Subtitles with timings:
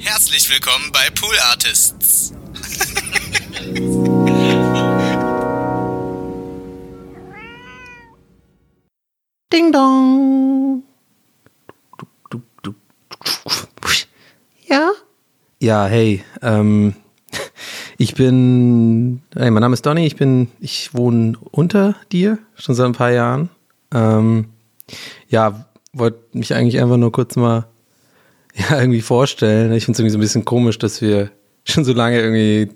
[0.00, 2.32] Herzlich willkommen bei Pool Artists.
[9.52, 10.84] Ding dong.
[14.68, 14.92] Ja?
[15.58, 16.94] Ja, hey, ähm,
[17.98, 22.86] ich bin, hey, mein Name ist Donny, ich bin, ich wohne unter dir, schon seit
[22.86, 23.50] ein paar Jahren.
[23.92, 24.50] Ähm,
[25.28, 27.66] ja, wollte mich eigentlich einfach nur kurz mal,
[28.70, 29.72] ja, irgendwie vorstellen.
[29.72, 31.30] Ich finde es irgendwie so ein bisschen komisch, dass wir
[31.64, 32.70] schon so lange irgendwie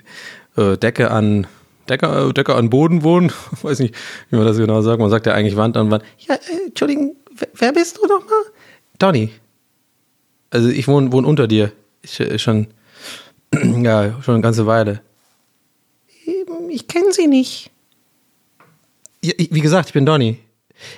[0.57, 1.47] äh, Decke an,
[1.89, 3.33] Decke, äh, Decke an Boden wohnen.
[3.63, 3.95] Weiß nicht,
[4.31, 5.01] wie man das genau sagt.
[5.01, 6.05] Man sagt ja eigentlich Wand an Wand.
[6.19, 8.45] Ja, äh, Entschuldigung, wer, wer bist du nochmal?
[8.99, 9.31] Donny.
[10.51, 11.73] Also ich wohne, wohne unter dir.
[12.03, 12.69] Ich, äh, schon,
[13.83, 15.03] ja, schon eine ganze Weile.
[16.69, 17.71] Ich kenne sie nicht.
[19.25, 20.39] Ja, wie gesagt, ich bin Donny.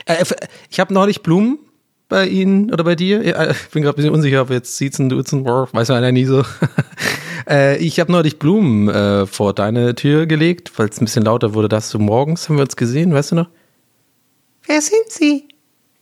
[0.05, 0.25] Äh,
[0.71, 1.59] ich habe neulich Blumen
[2.09, 3.23] bei Ihnen oder bei dir.
[3.23, 6.25] Ja, Ich bin gerade ein bisschen unsicher, ob jetzt siezen, duzen, weiß man ja nie
[6.25, 6.45] so.
[7.49, 11.55] äh, ich habe neulich Blumen äh, vor deine Tür gelegt, weil es ein bisschen lauter
[11.55, 11.69] wurde.
[11.69, 13.49] Das so morgens haben wir uns gesehen, weißt du noch?
[14.67, 15.49] Wer sind Sie?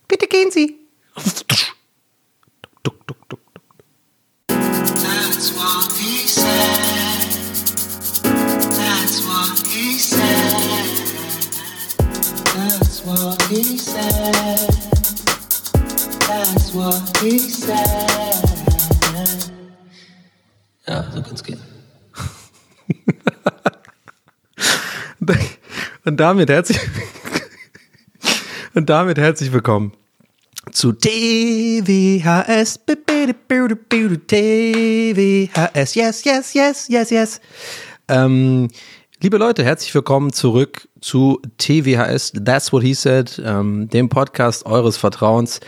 [0.07, 0.75] Bitte gehen Sie.
[1.15, 3.39] Duck, duck, duck, duck.
[4.47, 6.49] That's what he said.
[8.71, 10.83] That's what he said.
[12.55, 14.92] That's what he said.
[16.27, 17.77] That's what he said.
[20.87, 21.59] Ja, so kann's gehen.
[26.05, 26.77] Und damit herzlich
[28.73, 29.93] und damit herzlich willkommen
[30.73, 32.79] zu TWHS
[34.27, 37.41] TWHS yes yes yes yes yes.
[38.09, 38.67] Ähm,
[39.21, 44.97] liebe Leute herzlich willkommen zurück zu TWHS That's What He Said ähm, dem Podcast eures
[44.97, 45.61] Vertrauens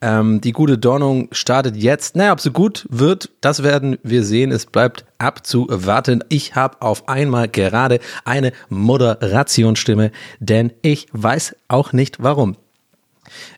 [0.00, 2.16] ähm, die gute Donnung startet jetzt.
[2.16, 4.52] Naja, ob sie gut wird, das werden wir sehen.
[4.52, 6.22] Es bleibt abzuwarten.
[6.28, 12.56] Ich habe auf einmal gerade eine Moderationsstimme, denn ich weiß auch nicht warum.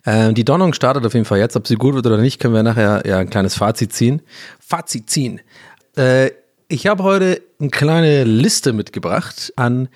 [0.07, 1.57] Ähm, die Donnung startet auf jeden Fall jetzt.
[1.57, 4.23] Ob sie gut wird oder nicht, können wir nachher ja ein kleines Fazit ziehen.
[4.61, 5.41] Fazit ziehen.
[5.97, 6.31] Äh,
[6.69, 9.89] ich habe heute eine kleine Liste mitgebracht an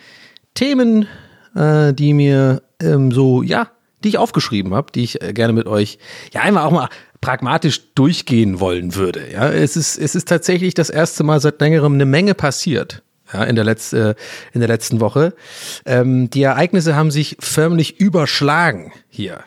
[0.54, 1.06] Themen,
[1.54, 3.68] äh, die mir ähm, so, ja,
[4.02, 5.98] die ich aufgeschrieben habe, die ich äh, gerne mit euch,
[6.32, 6.88] ja, einmal auch mal
[7.20, 9.32] pragmatisch durchgehen wollen würde.
[9.32, 13.02] Ja, es ist, es ist tatsächlich das erste Mal seit längerem eine Menge passiert.
[13.32, 14.14] Ja, in der, Letz-, äh,
[14.52, 15.32] in der letzten Woche.
[15.86, 19.40] Ähm, die Ereignisse haben sich förmlich überschlagen hier.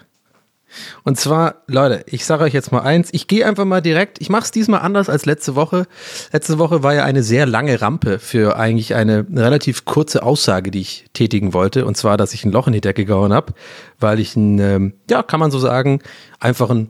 [1.03, 4.29] Und zwar, Leute, ich sage euch jetzt mal eins, ich gehe einfach mal direkt, ich
[4.29, 5.87] mache es diesmal anders als letzte Woche.
[6.31, 10.81] Letzte Woche war ja eine sehr lange Rampe für eigentlich eine relativ kurze Aussage, die
[10.81, 11.85] ich tätigen wollte.
[11.85, 13.53] Und zwar, dass ich ein Loch in die Decke gehauen habe,
[13.99, 16.01] weil ich ein, ähm, ja, kann man so sagen,
[16.39, 16.89] einfach ein,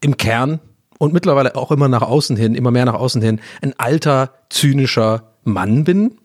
[0.00, 0.60] im Kern
[0.98, 5.32] und mittlerweile auch immer nach außen hin, immer mehr nach außen hin, ein alter, zynischer
[5.44, 6.18] Mann bin,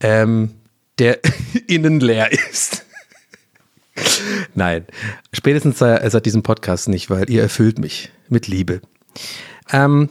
[0.00, 0.52] ähm,
[0.98, 1.18] der
[1.66, 2.85] innen leer ist.
[4.54, 4.86] Nein,
[5.32, 8.80] spätestens seit, diesem Podcast nicht, weil ihr erfüllt mich mit Liebe.
[9.72, 10.10] Ähm,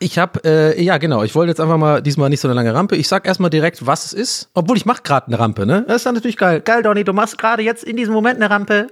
[0.00, 2.74] ich habe, äh, ja genau, ich wollte jetzt einfach mal diesmal nicht so eine lange
[2.74, 2.96] Rampe.
[2.96, 5.84] Ich sag erstmal direkt, was es ist, obwohl ich mache gerade eine Rampe, ne?
[5.88, 6.60] Das ist dann natürlich geil.
[6.60, 8.88] Geil, Donny, du machst gerade jetzt in diesem Moment eine Rampe.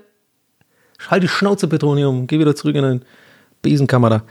[1.11, 2.27] Halt die Schnauze, Petronium.
[2.27, 3.05] Geh wieder zurück in den
[3.63, 4.23] Besenkammer da.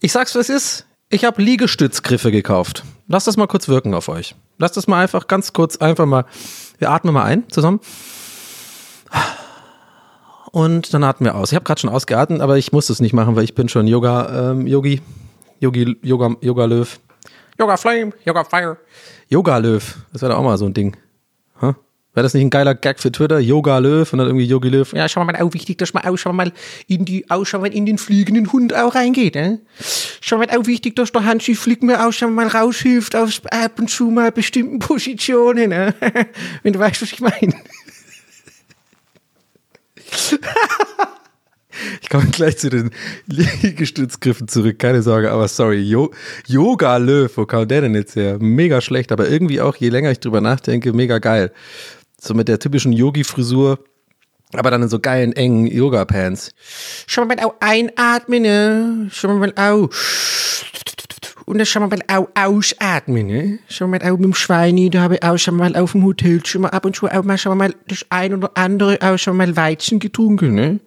[0.00, 0.86] Ich sag's, was es ist.
[1.08, 2.84] Ich habe Liegestützgriffe gekauft.
[3.08, 4.34] Lasst das mal kurz wirken auf euch.
[4.58, 6.24] Lasst das mal einfach ganz kurz einfach mal.
[6.78, 7.80] Wir atmen mal ein zusammen.
[10.52, 11.52] Und dann atmen wir aus.
[11.52, 13.86] Ich habe gerade schon ausgeatmet, aber ich muss es nicht machen, weil ich bin schon
[13.86, 15.00] Yoga, ähm, Yogi,
[15.60, 17.00] Yogi, Yoga, Yoga Löw.
[17.58, 18.78] Yoga Flame, Yoga Fire.
[19.28, 19.96] Yoga Löw.
[20.12, 20.96] Das wäre doch auch mal so ein Ding.
[21.60, 21.74] Huh?
[22.14, 23.38] Wäre das nicht ein geiler Gag für Twitter?
[23.38, 24.92] Yoga Löw und dann irgendwie Yogi Löw.
[24.92, 26.52] Ja, schau mal, auch wichtig, dass man auch schon mal
[26.88, 29.60] in die, auch schon mal in den fliegenden Hund auch reingeht, ne?
[30.20, 33.78] Schon mal auch wichtig, dass der Hansi Flick mir auch schon mal raushilft aus ab
[33.78, 35.94] und zu mal bestimmten Positionen, ne?
[36.64, 37.54] Wenn du weißt, was ich meine.
[42.02, 42.90] Ich komme gleich zu den
[43.26, 45.80] Liegestützgriffen zurück, keine Sorge, aber sorry.
[45.80, 46.10] Jo
[46.46, 48.38] Yoga Löw, wo kam der denn jetzt her?
[48.40, 51.52] Mega schlecht, aber irgendwie auch, je länger ich drüber nachdenke, mega geil.
[52.20, 53.78] So mit der typischen Yogi-Frisur,
[54.52, 56.50] aber dann in so geilen, engen Yoga-Pants.
[57.06, 59.08] Schon mal auch einatmen, ne?
[59.12, 59.88] Schon mal auch.
[61.50, 63.58] Und dann schon mal auch ausatmen, ne?
[63.68, 66.46] Schon mal auch mit dem Schweini, da habe ich auch schon mal auf dem Hotel
[66.46, 69.36] schon mal ab und zu auch mal schon mal das ein oder andere auch schon
[69.36, 70.78] mal Weizen getrunken, ne?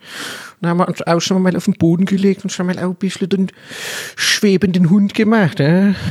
[0.61, 2.91] Dann haben wir uns auch schon mal auf den Boden gelegt und schon mal auch
[2.91, 3.51] ein bisschen den
[4.15, 5.95] schwebenden Hund gemacht, ne?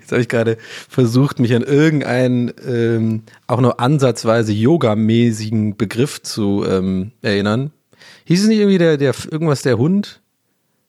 [0.00, 0.56] Jetzt habe ich gerade
[0.88, 7.70] versucht, mich an irgendeinen ähm, auch nur ansatzweise yogamäßigen Begriff zu ähm, erinnern.
[8.24, 10.22] Hieß es nicht irgendwie der, der irgendwas der Hund?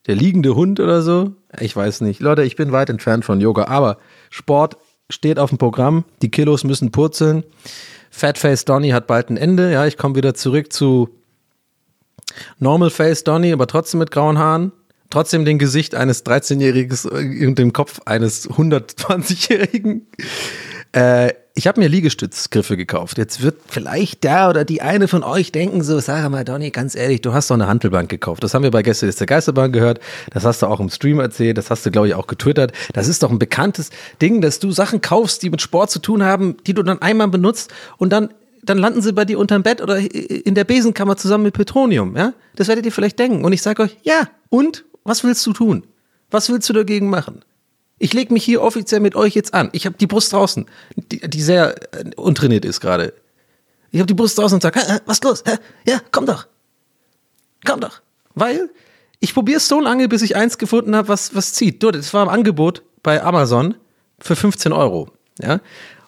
[0.06, 1.34] Der liegende Hund oder so?
[1.60, 2.20] Ich weiß nicht.
[2.20, 3.98] Leute, ich bin weit entfernt von Yoga, aber
[4.30, 4.78] Sport
[5.10, 6.04] steht auf dem Programm.
[6.22, 7.44] Die Kilos müssen purzeln.
[8.12, 9.72] Fatface Donny hat bald ein Ende.
[9.72, 11.10] Ja, ich komme wieder zurück zu
[12.60, 14.72] Normal Face Donny, aber trotzdem mit grauen Haaren.
[15.10, 20.08] Trotzdem den Gesicht eines 13-Jährigen und dem Kopf eines 120-Jährigen.
[20.92, 23.18] Äh, ich habe mir Liegestützgriffe gekauft.
[23.18, 26.94] Jetzt wird vielleicht der oder die eine von euch denken so, sag mal Donny, ganz
[26.94, 28.44] ehrlich, du hast doch eine Handelbank gekauft.
[28.44, 30.00] Das haben wir bei Gäste ist der Geisterbahn gehört.
[30.30, 31.58] Das hast du auch im Stream erzählt.
[31.58, 32.74] Das hast du, glaube ich, auch getwittert.
[32.94, 33.90] Das ist doch ein bekanntes
[34.22, 37.28] Ding, dass du Sachen kaufst, die mit Sport zu tun haben, die du dann einmal
[37.28, 38.30] benutzt und dann
[38.64, 42.34] dann landen sie bei dir unterm Bett oder in der Besenkammer zusammen mit Petroleum, ja?
[42.56, 43.46] Das werdet ihr vielleicht denken.
[43.46, 44.84] Und ich sage euch, ja, und?
[45.06, 45.84] Was willst du tun?
[46.32, 47.46] Was willst du dagegen machen?
[48.00, 49.70] Ich lege mich hier offiziell mit euch jetzt an.
[49.72, 50.66] Ich habe die Brust draußen,
[50.96, 53.14] die, die sehr äh, untrainiert ist gerade.
[53.92, 55.44] Ich habe die Brust draußen und sage, was los?
[55.46, 55.58] Hä?
[55.88, 56.48] Ja, komm doch.
[57.66, 58.02] Komm doch.
[58.36, 58.70] Weil
[59.20, 61.82] ich probiere es so lange, bis ich eins gefunden habe, was, was zieht.
[61.82, 63.76] Du, das war im Angebot bei Amazon
[64.20, 65.10] für 15 Euro.
[65.42, 65.60] Ja.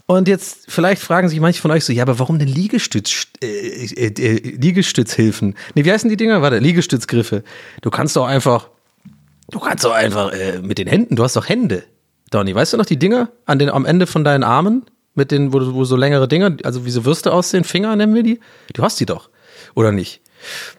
[0.06, 3.48] Und jetzt vielleicht fragen sich manche von euch so, ja, aber warum denn Liegestütz, äh,
[3.48, 5.56] äh, äh, Liegestützhilfen?
[5.76, 6.42] Nee, wie heißen die Dinger?
[6.42, 7.44] Warte, Liegestützgriffe.
[7.82, 8.70] Du kannst doch einfach
[9.50, 11.84] Du kannst doch einfach äh, mit den Händen, du hast doch Hände,
[12.30, 12.54] Donny.
[12.54, 14.86] Weißt du noch die Dinger an den, am Ende von deinen Armen?
[15.16, 18.24] Mit den, wo, wo so längere Dinger, also wie so Würste aussehen, Finger nennen wir
[18.24, 18.40] die?
[18.74, 19.30] Du hast die doch,
[19.76, 20.22] oder nicht?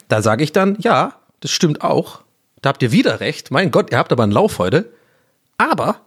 [0.09, 2.23] Da sage ich dann, ja, das stimmt auch.
[2.63, 3.51] Da habt ihr wieder recht.
[3.51, 4.93] Mein Gott, ihr habt aber einen Lauf heute.
[5.59, 6.01] Aber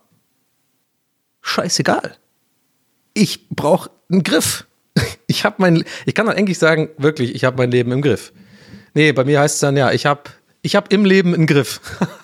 [1.41, 2.15] scheißegal.
[3.13, 4.65] Ich brauche einen Griff.
[5.25, 8.33] Ich habe mein, ich kann dann eigentlich sagen, wirklich, ich habe mein Leben im Griff.
[8.93, 10.23] Nee, bei mir heißt es dann ja, ich habe
[10.61, 11.81] ich hab im Leben einen Griff.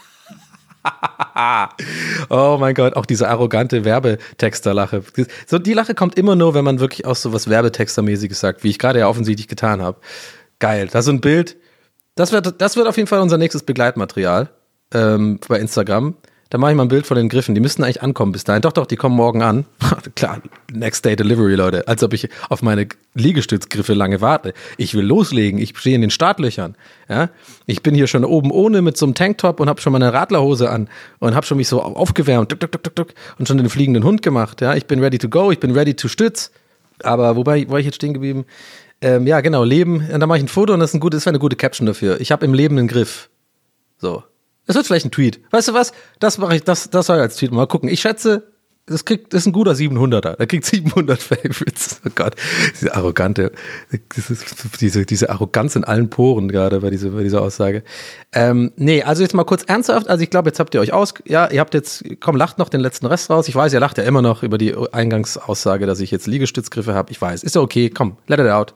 [2.30, 5.04] oh mein Gott, auch diese arrogante Werbetexterlache.
[5.48, 8.70] So, die Lache kommt immer nur, wenn man wirklich auch so was Werbetextermäßiges sagt, wie
[8.70, 10.00] ich gerade ja offensichtlich getan habe.
[10.60, 10.90] Geil.
[10.92, 11.58] Das ist ein Bild.
[12.16, 14.50] Das wird, das wird auf jeden Fall unser nächstes Begleitmaterial
[14.94, 16.16] ähm, bei Instagram.
[16.52, 17.54] Da mache ich mal ein Bild von den Griffen.
[17.54, 18.64] Die müssten eigentlich ankommen bis dahin.
[18.64, 19.66] Doch, doch, die kommen morgen an.
[20.16, 20.42] Klar,
[20.72, 21.88] Next Day Delivery, Leute.
[21.88, 24.56] Als ob ich auf meine Liegestützgriffe lange warte.
[24.78, 25.60] Ich will loslegen.
[25.60, 26.76] Ich stehe in den Startlöchern.
[27.08, 27.30] Ja?
[27.68, 30.72] Ich bin hier schon oben ohne mit so einem Tanktop und habe schon meine Radlerhose
[30.72, 34.24] an und habe schon mich so aufgewärmt tuk, tuk, tuk, und schon den fliegenden Hund
[34.24, 34.60] gemacht.
[34.62, 34.74] Ja?
[34.74, 35.52] Ich bin ready to go.
[35.52, 36.52] Ich bin ready to stütz.
[37.04, 38.46] Aber wobei wo war ich jetzt stehen geblieben?
[39.02, 40.10] Ähm, ja, genau, Leben.
[40.12, 41.56] Und da mache ich ein Foto und das ist, ein gut, das wäre eine gute
[41.56, 42.20] Caption dafür.
[42.20, 43.30] Ich habe im Leben einen Griff.
[44.00, 44.24] So.
[44.70, 45.40] Das wird vielleicht ein Tweet.
[45.50, 45.94] Weißt du was?
[46.20, 47.90] Das mache ich, das, das soll ich als Tweet mal gucken.
[47.90, 48.44] Ich schätze,
[48.86, 50.36] das kriegt, das ist ein guter 700er.
[50.36, 52.00] Der kriegt 700 Favorites.
[52.06, 52.36] Oh Gott,
[52.80, 53.52] diese arrogante,
[54.80, 57.82] diese, diese Arroganz in allen Poren gerade bei dieser, bei dieser Aussage.
[58.32, 60.08] Ähm, nee, also jetzt mal kurz ernsthaft.
[60.08, 62.70] Also ich glaube, jetzt habt ihr euch aus, ja, ihr habt jetzt, komm, lacht noch
[62.70, 63.48] den letzten Rest raus.
[63.48, 67.12] Ich weiß, ihr lacht ja immer noch über die Eingangsaussage, dass ich jetzt Liegestützgriffe habe.
[67.12, 67.90] Ich weiß, ist ja okay.
[67.90, 68.76] Komm, let it out.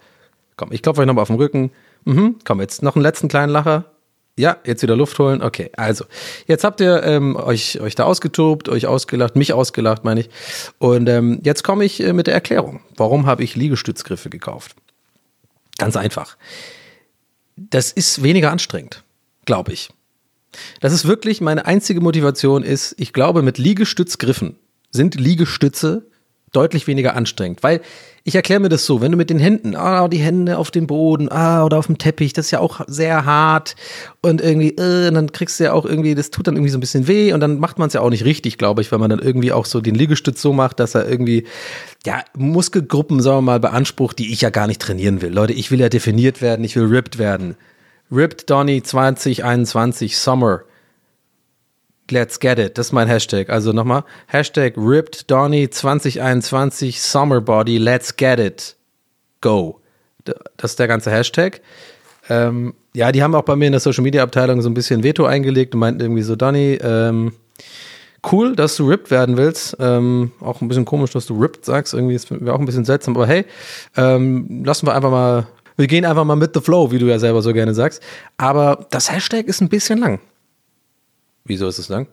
[0.58, 1.70] Komm, ich klopfe euch nochmal auf den Rücken.
[2.06, 3.93] Mhm, komm, jetzt noch einen letzten kleinen Lacher.
[4.36, 5.44] Ja, jetzt wieder Luft holen.
[5.44, 6.06] Okay, also
[6.48, 10.30] jetzt habt ihr ähm, euch, euch da ausgetobt, euch ausgelacht, mich ausgelacht, meine ich.
[10.80, 12.82] Und ähm, jetzt komme ich äh, mit der Erklärung.
[12.96, 14.76] Warum habe ich Liegestützgriffe gekauft?
[15.78, 16.38] Ganz einfach.
[17.56, 19.04] Das ist weniger anstrengend,
[19.46, 19.90] glaube ich.
[20.82, 24.58] Das ist wirklich meine einzige Motivation ist, ich glaube, mit Liegestützgriffen
[24.92, 26.08] sind Liegestütze
[26.54, 27.82] deutlich weniger anstrengend, weil
[28.26, 30.88] ich erkläre mir das so, wenn du mit den Händen, ah, die Hände auf dem
[30.88, 33.76] Boden, ah, oder auf dem Teppich, das ist ja auch sehr hart
[34.22, 36.78] und irgendwie, äh, und dann kriegst du ja auch irgendwie, das tut dann irgendwie so
[36.78, 39.00] ein bisschen weh und dann macht man es ja auch nicht richtig, glaube ich, weil
[39.00, 41.46] man dann irgendwie auch so den Liegestütz so macht, dass er irgendwie,
[42.06, 45.34] ja, Muskelgruppen, sagen wir mal, beansprucht, die ich ja gar nicht trainieren will.
[45.34, 47.58] Leute, ich will ja definiert werden, ich will ripped werden.
[48.10, 50.62] Ripped Donny 2021 Summer.
[52.12, 52.78] Let's get it.
[52.78, 53.50] Das ist mein Hashtag.
[53.50, 54.04] Also nochmal.
[54.28, 57.78] Hashtag Ripped Donny 2021 Summer Body.
[57.78, 58.76] Let's get it.
[59.42, 59.80] Go.
[60.26, 61.62] Das ist der ganze Hashtag.
[62.30, 65.04] Ähm, ja, die haben auch bei mir in der Social Media Abteilung so ein bisschen
[65.04, 67.34] Veto eingelegt und meinten irgendwie so, Donny, ähm,
[68.32, 69.76] cool, dass du ripped werden willst.
[69.80, 71.94] Ähm, auch ein bisschen komisch, dass du ripped sagst.
[71.94, 73.16] Irgendwie ist mir auch ein bisschen seltsam.
[73.16, 73.46] Aber hey,
[73.98, 77.20] ähm, lassen wir einfach mal, wir gehen einfach mal mit the flow, wie du ja
[77.20, 78.02] selber so gerne sagst.
[78.38, 80.20] Aber das Hashtag ist ein bisschen lang.
[81.46, 82.08] Wieso ist es lang?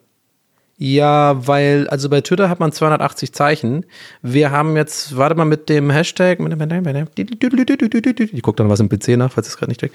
[0.83, 3.85] Ja, weil, also bei Twitter hat man 280 Zeichen.
[4.23, 9.31] Wir haben jetzt, warte mal mit dem Hashtag, ich gucke dann was im PC nach,
[9.31, 9.95] falls es gerade nicht checkt.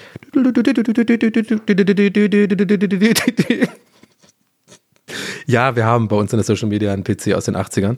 [5.48, 7.98] Ja, wir haben bei uns in der Social Media einen PC aus den 80ern.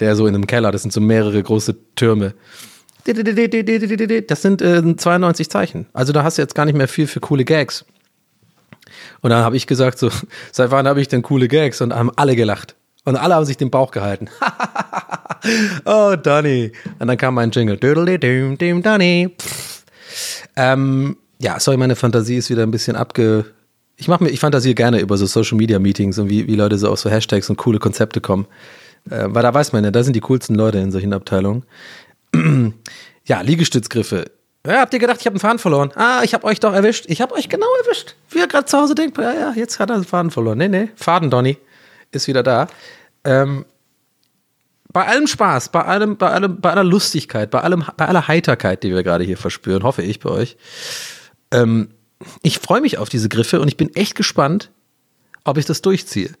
[0.00, 2.34] Der so in einem Keller, das sind so mehrere große Türme.
[3.04, 5.86] Das sind äh, 92 Zeichen.
[5.92, 7.84] Also da hast du jetzt gar nicht mehr viel für coole Gags.
[9.22, 10.10] Und dann habe ich gesagt, so,
[10.52, 11.80] seit wann habe ich denn coole Gags?
[11.80, 12.76] Und haben alle gelacht.
[13.04, 14.28] Und alle haben sich den Bauch gehalten.
[15.84, 16.72] oh, Donny.
[16.98, 17.76] Und dann kam mein Jingle.
[17.76, 19.30] Donny.
[20.56, 23.46] Ähm, ja, sorry, meine Fantasie ist wieder ein bisschen abge.
[23.96, 26.76] ich mache mir, ich fantasiere gerne über so Social Media Meetings und wie, wie Leute
[26.76, 28.46] so auf so Hashtags und coole Konzepte kommen.
[29.08, 31.64] Äh, weil da weiß man ja, da sind die coolsten Leute in solchen Abteilungen.
[33.24, 34.30] ja, Liegestützgriffe.
[34.66, 35.90] Ja, habt ihr gedacht, ich habe einen Faden verloren?
[35.94, 37.06] Ah, ich habe euch doch erwischt.
[37.08, 38.14] Ich habe euch genau erwischt.
[38.28, 40.58] Wie ihr gerade zu Hause denkt, ja, ja, jetzt hat er den Faden verloren.
[40.58, 41.56] Nee, nee, Faden Donny
[42.10, 42.68] ist wieder da.
[43.24, 43.64] Ähm,
[44.92, 48.82] bei allem Spaß, bei allem, bei allem, bei aller Lustigkeit, bei allem, bei aller Heiterkeit,
[48.82, 50.56] die wir gerade hier verspüren, hoffe ich bei euch.
[51.52, 51.90] Ähm,
[52.42, 54.70] ich freue mich auf diese Griffe und ich bin echt gespannt,
[55.44, 56.32] ob ich das durchziehe.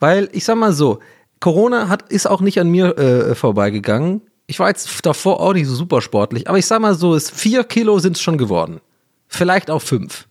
[0.00, 1.00] Weil ich sag mal so,
[1.40, 4.22] Corona hat, ist auch nicht an mir äh, vorbeigegangen.
[4.46, 7.30] Ich war jetzt davor auch nicht so super sportlich, aber ich sag mal so, es
[7.30, 8.80] vier Kilo sind es schon geworden.
[9.28, 10.26] Vielleicht auch fünf.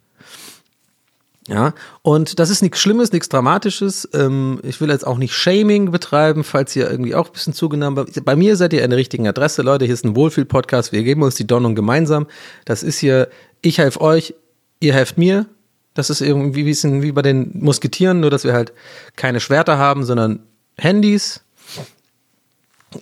[1.48, 4.10] Ja, und das ist nichts Schlimmes, nichts Dramatisches.
[4.14, 8.00] Ähm, ich will jetzt auch nicht Shaming betreiben, falls ihr irgendwie auch ein bisschen zugenommen
[8.00, 8.26] habt.
[8.26, 9.86] Bei mir seid ihr an der richtigen Adresse, Leute.
[9.86, 10.92] Hier ist ein Wohlfühl-Podcast.
[10.92, 12.26] Wir geben uns die Donnung gemeinsam.
[12.66, 13.30] Das ist hier,
[13.62, 14.34] ich helfe euch,
[14.80, 15.46] ihr helft mir.
[15.94, 18.74] Das ist irgendwie ein bisschen wie bei den Musketieren, nur dass wir halt
[19.16, 20.40] keine Schwerter haben, sondern
[20.78, 21.45] Handys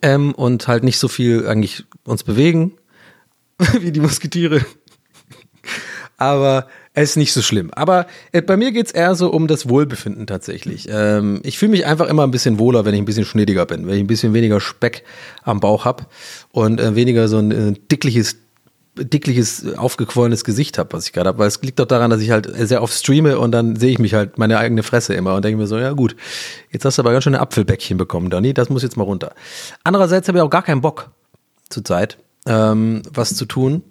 [0.01, 2.73] ähm, und halt nicht so viel eigentlich uns bewegen
[3.79, 4.65] wie die Musketiere.
[6.17, 7.71] Aber es ist nicht so schlimm.
[7.73, 10.87] Aber äh, bei mir geht es eher so um das Wohlbefinden tatsächlich.
[10.89, 13.87] Ähm, ich fühle mich einfach immer ein bisschen wohler, wenn ich ein bisschen schnittiger bin,
[13.87, 15.03] wenn ich ein bisschen weniger Speck
[15.43, 16.05] am Bauch habe
[16.51, 18.37] und äh, weniger so ein äh, dickliches
[18.95, 22.29] dickliches, aufgequollenes Gesicht habe, was ich gerade habe, weil es liegt doch daran, dass ich
[22.31, 25.43] halt sehr oft streame und dann sehe ich mich halt meine eigene Fresse immer und
[25.43, 26.15] denke mir so, ja gut,
[26.71, 29.33] jetzt hast du aber ganz schön ein Apfelbäckchen bekommen, Donny, das muss jetzt mal runter.
[29.83, 31.11] Andererseits habe ich auch gar keinen Bock
[31.69, 33.81] zurzeit, ähm, was zu tun.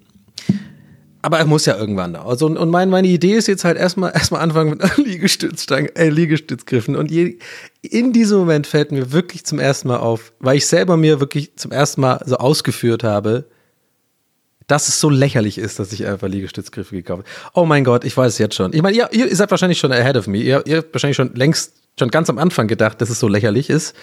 [1.25, 2.25] Aber er muss ja irgendwann da.
[2.25, 6.97] Also, und mein, meine Idee ist jetzt halt erstmal, erstmal anfangen mit Liegestützstangen, äh, Liegestützgriffen.
[6.97, 7.39] Und je,
[7.81, 11.57] in diesem Moment fällt mir wirklich zum ersten Mal auf, weil ich selber mir wirklich
[11.57, 13.47] zum ersten Mal so ausgeführt habe,
[14.73, 17.51] dass es so lächerlich ist, dass ich einfach Liegestützgriffe gekauft habe.
[17.53, 18.73] Oh mein Gott, ich weiß es jetzt schon.
[18.73, 20.39] Ich meine, ihr, ihr seid wahrscheinlich schon ahead of me.
[20.39, 23.69] Ihr, ihr habt wahrscheinlich schon längst, schon ganz am Anfang gedacht, dass es so lächerlich
[23.69, 23.95] ist.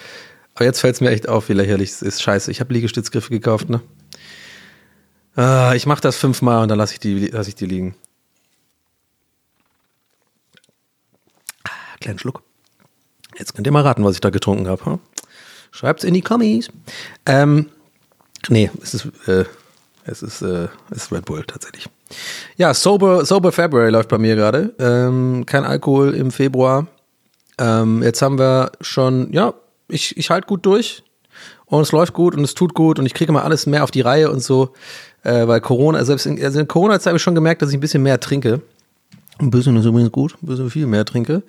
[0.54, 2.22] Aber jetzt fällt es mir echt auf, wie lächerlich es ist.
[2.22, 3.80] Scheiße, ich habe Liegestützgriffe gekauft, ne?
[5.34, 7.96] Ah, ich mache das fünfmal und dann lasse ich, die, lass ich die liegen.
[12.00, 12.44] Kleinen Schluck.
[13.36, 14.84] Jetzt könnt ihr mal raten, was ich da getrunken habe.
[14.84, 15.00] Hm?
[15.72, 16.70] Schreibt's in die Kommis.
[17.26, 17.70] Ähm,
[18.48, 19.46] nee, es ist, äh,
[20.04, 21.86] es ist, äh, es ist Red Bull tatsächlich.
[22.56, 24.74] Ja, Sober, Sober February läuft bei mir gerade.
[24.78, 26.86] Ähm, kein Alkohol im Februar.
[27.58, 29.54] Ähm, jetzt haben wir schon, ja,
[29.88, 31.02] ich, ich halte gut durch
[31.66, 33.90] und es läuft gut und es tut gut und ich kriege mal alles mehr auf
[33.90, 34.70] die Reihe und so,
[35.22, 37.80] äh, weil Corona, selbst in, also in Corona-Zeit habe ich schon gemerkt, dass ich ein
[37.80, 38.62] bisschen mehr trinke.
[39.38, 41.42] Ein bisschen ist übrigens gut, ein bisschen viel mehr trinke.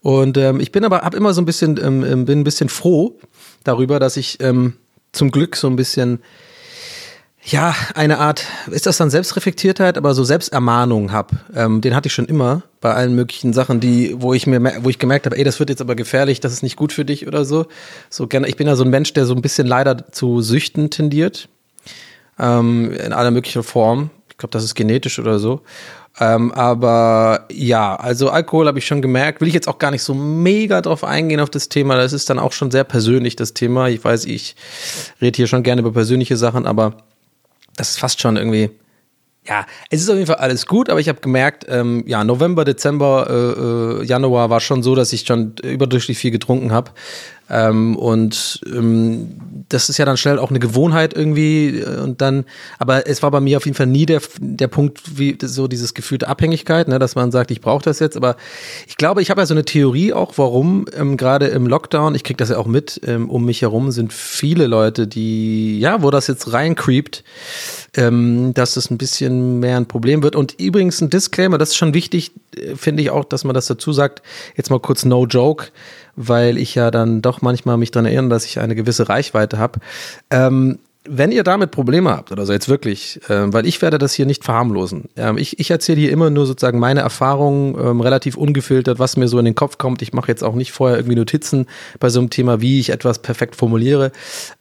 [0.00, 2.68] Und ähm, ich bin aber, hab immer so ein bisschen, ähm, ähm bin ein bisschen
[2.68, 3.18] froh
[3.64, 4.74] darüber, dass ich ähm,
[5.12, 6.20] zum Glück so ein bisschen
[7.46, 11.32] ja, eine Art, ist das dann Selbstreflektiertheit, aber so Selbstermahnung hab.
[11.54, 14.88] Ähm, den hatte ich schon immer bei allen möglichen Sachen, die, wo ich mir, wo
[14.88, 17.26] ich gemerkt habe, ey, das wird jetzt aber gefährlich, das ist nicht gut für dich
[17.26, 17.66] oder so.
[18.08, 20.88] So gerne, ich bin ja so ein Mensch, der so ein bisschen leider zu Süchten
[20.88, 21.48] tendiert.
[22.38, 24.10] Ähm, in aller möglichen Form.
[24.30, 25.60] Ich glaube, das ist genetisch oder so.
[26.18, 29.40] Ähm, aber ja, also Alkohol habe ich schon gemerkt.
[29.40, 31.96] Will ich jetzt auch gar nicht so mega drauf eingehen auf das Thema.
[31.96, 33.88] Das ist dann auch schon sehr persönlich, das Thema.
[33.88, 34.56] Ich weiß, ich
[35.20, 36.96] rede hier schon gerne über persönliche Sachen, aber
[37.76, 38.70] das ist fast schon irgendwie,
[39.46, 42.64] ja, es ist auf jeden Fall alles gut, aber ich habe gemerkt, ähm, ja, November,
[42.64, 46.92] Dezember, äh, äh, Januar war schon so, dass ich schon überdurchschnittlich viel getrunken habe.
[47.50, 49.36] Ähm, und ähm,
[49.68, 51.80] das ist ja dann schnell auch eine Gewohnheit irgendwie.
[51.80, 52.44] Äh, und dann,
[52.78, 55.94] aber es war bei mir auf jeden Fall nie der, der Punkt, wie so dieses
[55.94, 58.16] Gefühl der Abhängigkeit, ne, dass man sagt, ich brauche das jetzt.
[58.16, 58.36] Aber
[58.86, 62.24] ich glaube, ich habe ja so eine Theorie auch, warum ähm, gerade im Lockdown, ich
[62.24, 66.10] kriege das ja auch mit, ähm, um mich herum sind viele Leute, die, ja, wo
[66.10, 67.24] das jetzt reincreept,
[67.96, 70.34] ähm, dass es ein bisschen mehr ein Problem wird.
[70.34, 73.66] Und übrigens ein Disclaimer, das ist schon wichtig, äh, finde ich auch, dass man das
[73.66, 74.22] dazu sagt.
[74.56, 75.66] Jetzt mal kurz No Joke
[76.16, 79.80] weil ich ja dann doch manchmal mich daran erinnere, dass ich eine gewisse Reichweite habe.
[80.30, 84.14] Ähm, wenn ihr damit Probleme habt, oder so jetzt wirklich, äh, weil ich werde das
[84.14, 85.04] hier nicht verharmlosen.
[85.16, 89.28] Ähm, ich ich erzähle hier immer nur sozusagen meine Erfahrungen, ähm, relativ ungefiltert, was mir
[89.28, 90.00] so in den Kopf kommt.
[90.00, 91.66] Ich mache jetzt auch nicht vorher irgendwie Notizen
[92.00, 94.12] bei so einem Thema, wie ich etwas perfekt formuliere.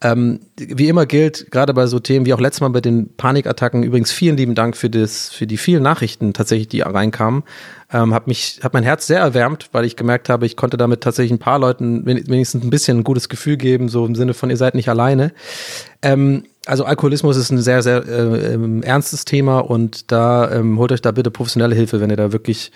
[0.02, 3.84] Ähm, wie immer gilt, gerade bei so Themen wie auch letztes Mal bei den Panikattacken,
[3.84, 7.44] übrigens vielen lieben Dank für, das, für die vielen Nachrichten tatsächlich, die reinkamen.
[7.94, 11.02] Ähm, hat mich, hat mein Herz sehr erwärmt, weil ich gemerkt habe, ich konnte damit
[11.02, 14.50] tatsächlich ein paar Leuten wenigstens ein bisschen ein gutes Gefühl geben, so im Sinne von,
[14.50, 15.32] ihr seid nicht alleine.
[16.04, 20.92] Ähm, also Alkoholismus ist ein sehr, sehr äh, ähm, ernstes Thema und da ähm, holt
[20.92, 22.72] euch da bitte professionelle Hilfe, wenn ihr da wirklich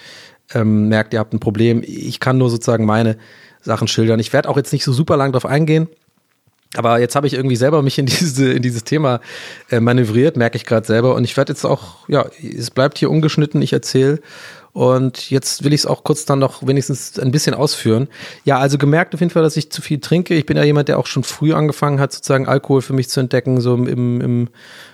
[0.54, 1.84] ähm, merkt, ihr habt ein Problem.
[1.86, 3.18] Ich kann nur sozusagen meine
[3.62, 4.20] Sachen schildern.
[4.20, 5.88] Ich werde auch jetzt nicht so super lang drauf eingehen.
[6.76, 9.22] Aber jetzt habe ich irgendwie selber mich in, diese, in dieses Thema
[9.70, 11.16] äh, manövriert, merke ich gerade selber.
[11.16, 14.20] Und ich werde jetzt auch, ja, es bleibt hier ungeschnitten, ich erzähle
[14.78, 18.08] Und jetzt will ich es auch kurz dann noch wenigstens ein bisschen ausführen.
[18.46, 20.36] Ja, also gemerkt auf jeden Fall, dass ich zu viel trinke.
[20.36, 23.20] Ich bin ja jemand, der auch schon früh angefangen hat, sozusagen Alkohol für mich zu
[23.20, 24.50] entdecken, so im, im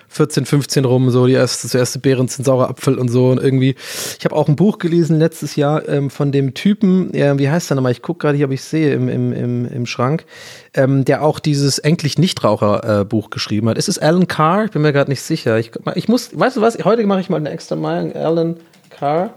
[0.08, 3.44] 14, 15 rum, so die erste, so erste Beeren sind saurer Apfel und so und
[3.44, 3.75] irgendwie.
[4.18, 7.70] Ich habe auch ein Buch gelesen letztes Jahr ähm, von dem Typen, äh, wie heißt
[7.70, 7.92] der nochmal?
[7.92, 10.24] Ich gucke gerade hier, ob ich sehe im, im, im, im Schrank,
[10.75, 13.78] ähm, der auch dieses Endlich Nichtraucher-Buch geschrieben hat.
[13.78, 14.63] Ist es Alan Carr?
[14.63, 15.60] Ich bin mir gerade nicht sicher.
[15.60, 16.78] Ich, ich muss, weißt du was?
[16.86, 18.16] Heute mache ich mal eine extra Meinung.
[18.16, 18.56] Alan
[18.90, 19.34] Carr.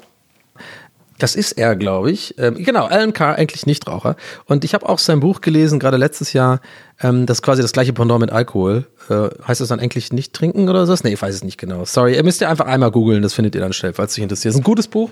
[1.18, 2.35] Das ist er, glaube ich.
[2.38, 4.16] Ähm, genau, Alan Carr, eigentlich Nichtraucher.
[4.44, 6.61] Und ich habe auch sein Buch gelesen, gerade letztes Jahr.
[7.00, 8.87] Ähm, das ist quasi das gleiche Pendant mit Alkohol.
[9.08, 10.94] Äh, heißt das dann eigentlich nicht trinken oder so?
[11.02, 11.85] Nee, ich weiß es nicht genau.
[11.85, 14.50] Sorry, ihr müsst ja einfach einmal googeln, das findet ihr dann schnell, falls euch interessiert.
[14.50, 15.11] Das ist ein gutes Buch.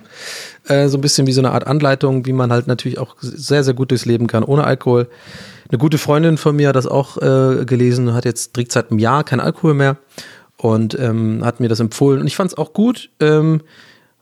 [0.68, 3.64] Äh, so ein bisschen wie so eine Art Anleitung, wie man halt natürlich auch sehr,
[3.64, 5.08] sehr gut durchs Leben kann ohne Alkohol.
[5.68, 8.98] Eine gute Freundin von mir hat das auch äh, gelesen, hat jetzt trinkt seit einem
[8.98, 9.96] Jahr kein Alkohol mehr
[10.56, 12.20] und ähm, hat mir das empfohlen.
[12.20, 13.10] Und ich fand es auch gut.
[13.20, 13.62] Ähm,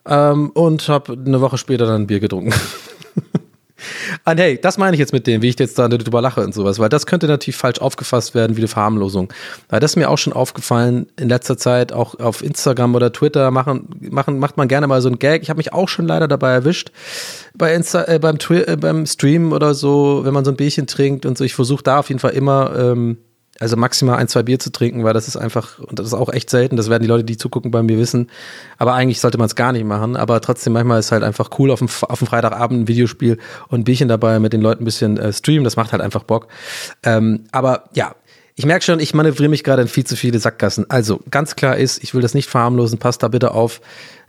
[0.07, 2.53] ähm, und habe eine Woche später dann ein Bier getrunken.
[4.25, 6.55] Und hey, das meine ich jetzt mit dem, wie ich jetzt da drüber lache und
[6.55, 9.33] sowas, weil das könnte natürlich falsch aufgefasst werden wie eine Verharmlosung.
[9.69, 13.51] Weil das ist mir auch schon aufgefallen in letzter Zeit, auch auf Instagram oder Twitter
[13.51, 15.43] machen, machen, macht man gerne mal so ein Gag.
[15.43, 16.93] Ich habe mich auch schon leider dabei erwischt,
[17.55, 21.27] bei Insta, äh, beim, äh, beim Stream oder so, wenn man so ein Bierchen trinkt
[21.27, 21.45] und so.
[21.45, 23.19] Ich versuche da auf jeden Fall immer ähm,
[23.61, 26.33] also maximal ein, zwei Bier zu trinken, weil das ist einfach, und das ist auch
[26.33, 28.31] echt selten, das werden die Leute, die zugucken, bei mir wissen.
[28.79, 30.17] Aber eigentlich sollte man es gar nicht machen.
[30.17, 33.39] Aber trotzdem, manchmal ist es halt einfach cool, auf dem, auf dem Freitagabend ein Videospiel
[33.69, 35.65] und ein Bierchen dabei mit den Leuten ein bisschen äh, streamen.
[35.65, 36.49] Das macht halt einfach Bock.
[37.03, 38.15] Ähm, aber ja,
[38.55, 40.91] ich merke schon, ich manövriere mich gerade in viel zu viele Sackgassen.
[40.91, 43.81] Also ganz klar ist, ich will das nicht verharmlosen, passt da bitte auf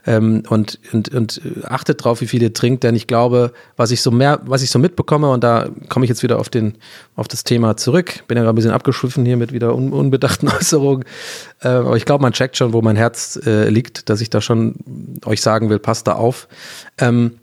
[0.06, 4.02] ähm, und, und, und achtet drauf, wie viel ihr trinkt, denn ich glaube, was ich
[4.02, 6.74] so mehr, was ich so mitbekomme, und da komme ich jetzt wieder auf den,
[7.16, 10.48] auf das Thema zurück, bin ja gerade ein bisschen abgeschwiffen hier mit wieder un, unbedachten
[10.60, 11.04] Äußerungen,
[11.60, 14.40] äh, aber ich glaube, man checkt schon, wo mein Herz äh, liegt, dass ich da
[14.40, 14.76] schon
[15.24, 16.48] euch sagen will, passt da auf.
[16.98, 17.38] Ähm,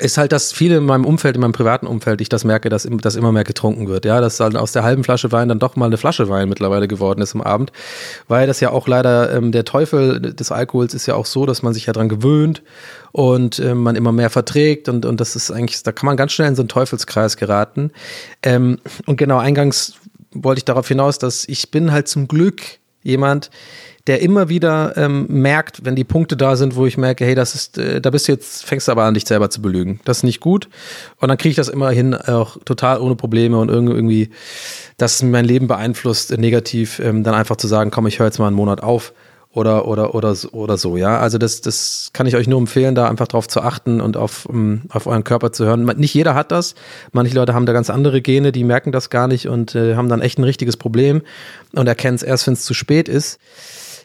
[0.00, 2.88] ist halt, dass viele in meinem Umfeld, in meinem privaten Umfeld, ich das merke, dass,
[2.90, 4.04] dass immer mehr getrunken wird.
[4.04, 6.88] Ja, dass halt aus der halben Flasche Wein dann doch mal eine Flasche Wein mittlerweile
[6.88, 7.72] geworden ist am Abend.
[8.28, 11.62] Weil das ja auch leider, ähm, der Teufel des Alkohols ist ja auch so, dass
[11.62, 12.62] man sich ja dran gewöhnt
[13.12, 16.32] und äh, man immer mehr verträgt und, und das ist eigentlich, da kann man ganz
[16.32, 17.92] schnell in so einen Teufelskreis geraten.
[18.42, 19.94] Ähm, und genau, eingangs
[20.32, 23.50] wollte ich darauf hinaus, dass ich bin halt zum Glück jemand,
[24.06, 27.54] der immer wieder ähm, merkt, wenn die Punkte da sind, wo ich merke, hey, das
[27.54, 30.00] ist, äh, da bist du jetzt, fängst du aber an, dich selber zu belügen.
[30.04, 30.68] Das ist nicht gut.
[31.18, 34.30] Und dann kriege ich das immer hin, auch total ohne Probleme und irgendwie,
[34.96, 38.46] dass mein Leben beeinflusst, negativ, ähm, dann einfach zu sagen, komm, ich höre jetzt mal
[38.46, 39.12] einen Monat auf
[39.52, 43.08] oder oder oder oder so ja also das das kann ich euch nur empfehlen da
[43.08, 46.34] einfach drauf zu achten und auf um, ähm, auf euren Körper zu hören nicht jeder
[46.34, 46.74] hat das
[47.12, 50.08] manche Leute haben da ganz andere Gene die merken das gar nicht und äh, haben
[50.08, 51.22] dann echt ein richtiges Problem
[51.72, 53.40] und erkennen es erst wenn es zu spät ist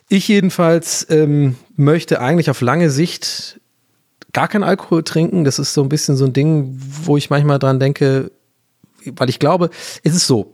[0.08, 3.60] ich jedenfalls ähm, möchte eigentlich auf lange Sicht
[4.34, 5.45] gar keinen Alkohol trinken.
[5.45, 8.31] Das ist so ein bisschen so ein Ding, wo ich manchmal dran denke,
[9.05, 9.69] weil ich glaube,
[10.03, 10.53] es ist so.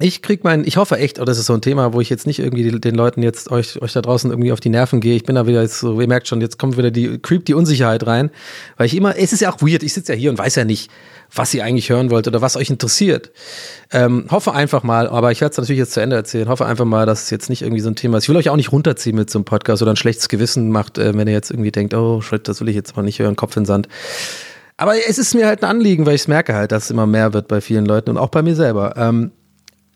[0.00, 2.26] Ich krieg mein, ich hoffe echt, oder das ist so ein Thema, wo ich jetzt
[2.26, 5.14] nicht irgendwie den Leuten jetzt euch, euch da draußen irgendwie auf die Nerven gehe.
[5.16, 7.54] Ich bin da wieder jetzt so, ihr merkt schon, jetzt kommt wieder die, creep die
[7.54, 8.30] Unsicherheit rein.
[8.78, 10.64] Weil ich immer, es ist ja auch weird, ich sitze ja hier und weiß ja
[10.64, 10.90] nicht,
[11.34, 13.32] was ihr eigentlich hören wollt oder was euch interessiert.
[13.90, 16.84] Ähm, hoffe einfach mal, aber ich werde es natürlich jetzt zu Ende erzählen, hoffe einfach
[16.86, 18.24] mal, dass es jetzt nicht irgendwie so ein Thema ist.
[18.24, 20.96] Ich will euch auch nicht runterziehen mit so einem Podcast oder ein schlechtes Gewissen macht,
[20.96, 23.36] äh, wenn ihr jetzt irgendwie denkt, oh shit, das will ich jetzt mal nicht hören,
[23.36, 23.88] Kopf in Sand.
[24.78, 27.34] Aber es ist mir halt ein Anliegen, weil ich merke halt, dass es immer mehr
[27.34, 28.94] wird bei vielen Leuten und auch bei mir selber.
[28.96, 29.32] Ähm,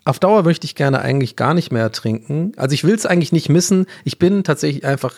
[0.06, 2.52] auf Dauer möchte ich gerne eigentlich gar nicht mehr trinken.
[2.56, 3.86] Also ich will es eigentlich nicht missen.
[4.04, 5.14] Ich bin tatsächlich einfach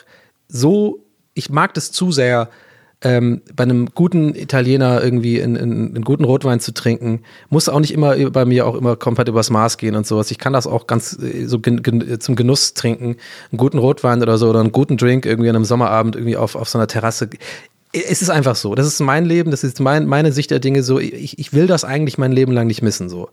[0.47, 2.49] so, ich mag das zu sehr,
[3.01, 7.21] ähm, bei einem guten Italiener irgendwie einen, einen, guten Rotwein zu trinken.
[7.49, 10.31] Muss auch nicht immer bei mir auch immer komplett übers Maß gehen und sowas.
[10.31, 13.15] Ich kann das auch ganz äh, so gen, gen, zum Genuss trinken.
[13.51, 16.55] Einen guten Rotwein oder so oder einen guten Drink irgendwie an einem Sommerabend irgendwie auf,
[16.55, 17.29] auf so einer Terrasse
[17.91, 18.75] es ist einfach so.
[18.75, 20.99] Das ist mein Leben, das ist mein, meine Sicht der Dinge so.
[20.99, 23.29] Ich, ich will das eigentlich mein Leben lang nicht missen so.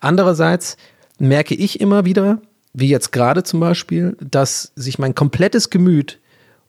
[0.00, 0.76] Andererseits
[1.20, 2.40] merke ich immer wieder,
[2.72, 6.18] wie jetzt gerade zum Beispiel, dass sich mein komplettes Gemüt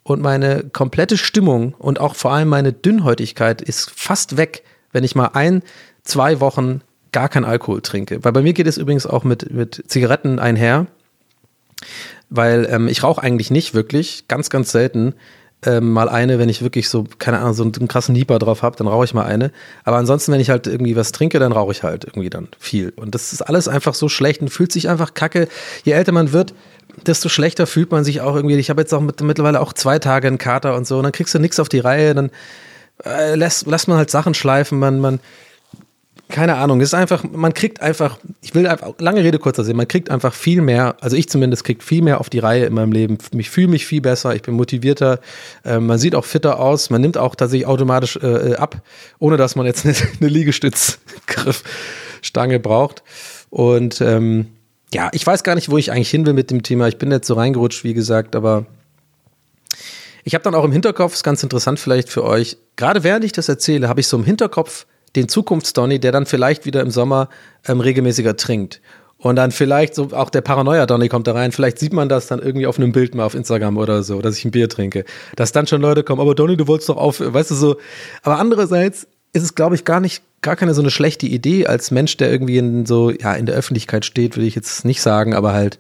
[0.04, 5.16] und meine komplette Stimmung und auch vor allem meine Dünnhäutigkeit ist fast weg, wenn ich
[5.16, 5.62] mal ein,
[6.04, 8.24] zwei Wochen gar kein Alkohol trinke.
[8.24, 10.88] Weil bei mir geht es übrigens auch mit, mit Zigaretten einher,
[12.30, 15.14] weil ähm, ich rauche eigentlich nicht wirklich, ganz, ganz selten
[15.66, 18.76] ähm, mal eine, wenn ich wirklich so, keine Ahnung, so einen krassen Nieper drauf habe,
[18.76, 19.52] dann rauche ich mal eine.
[19.84, 22.94] Aber ansonsten, wenn ich halt irgendwie was trinke, dann rauche ich halt irgendwie dann viel.
[22.96, 25.48] Und das ist alles einfach so schlecht und fühlt sich einfach kacke.
[25.84, 26.54] Je älter man wird,
[27.06, 28.56] desto schlechter fühlt man sich auch irgendwie.
[28.58, 30.98] Ich habe jetzt auch mit, mittlerweile auch zwei Tage einen Kater und so.
[30.98, 32.32] Und dann kriegst du nichts auf die Reihe, dann
[33.06, 35.20] äh, lässt, lässt man halt Sachen schleifen, man, man
[36.32, 39.78] keine Ahnung, es ist einfach, man kriegt einfach, ich will einfach, lange Rede, kurzer Sinn,
[39.78, 42.74] man kriegt einfach viel mehr, also ich zumindest krieg viel mehr auf die Reihe in
[42.74, 43.20] meinem Leben.
[43.38, 45.20] Ich fühle mich viel besser, ich bin motivierter,
[45.64, 48.82] äh, man sieht auch fitter aus, man nimmt auch tatsächlich automatisch äh, ab,
[49.20, 53.04] ohne dass man jetzt eine, eine Liegestützgriffstange braucht.
[53.50, 54.48] Und ähm,
[54.94, 56.88] ja, ich weiß gar nicht, wo ich eigentlich hin will mit dem Thema.
[56.88, 58.66] Ich bin jetzt so reingerutscht, wie gesagt, aber
[60.24, 63.32] ich habe dann auch im Hinterkopf, ist ganz interessant vielleicht für euch, gerade während ich
[63.32, 67.30] das erzähle, habe ich so im Hinterkopf den Zukunftsdonny, der dann vielleicht wieder im Sommer
[67.68, 68.82] ähm, regelmäßiger trinkt.
[69.18, 71.52] Und dann vielleicht so auch der Paranoia-Donny kommt da rein.
[71.52, 74.36] Vielleicht sieht man das dann irgendwie auf einem Bild mal auf Instagram oder so, dass
[74.38, 75.06] ich ein Bier trinke.
[75.36, 77.78] Dass dann schon Leute kommen, aber Donny, du wolltest doch auf, weißt du so.
[78.24, 81.92] Aber andererseits ist es, glaube ich, gar nicht, gar keine so eine schlechte Idee als
[81.92, 85.36] Mensch, der irgendwie in so, ja, in der Öffentlichkeit steht, würde ich jetzt nicht sagen,
[85.36, 85.78] aber halt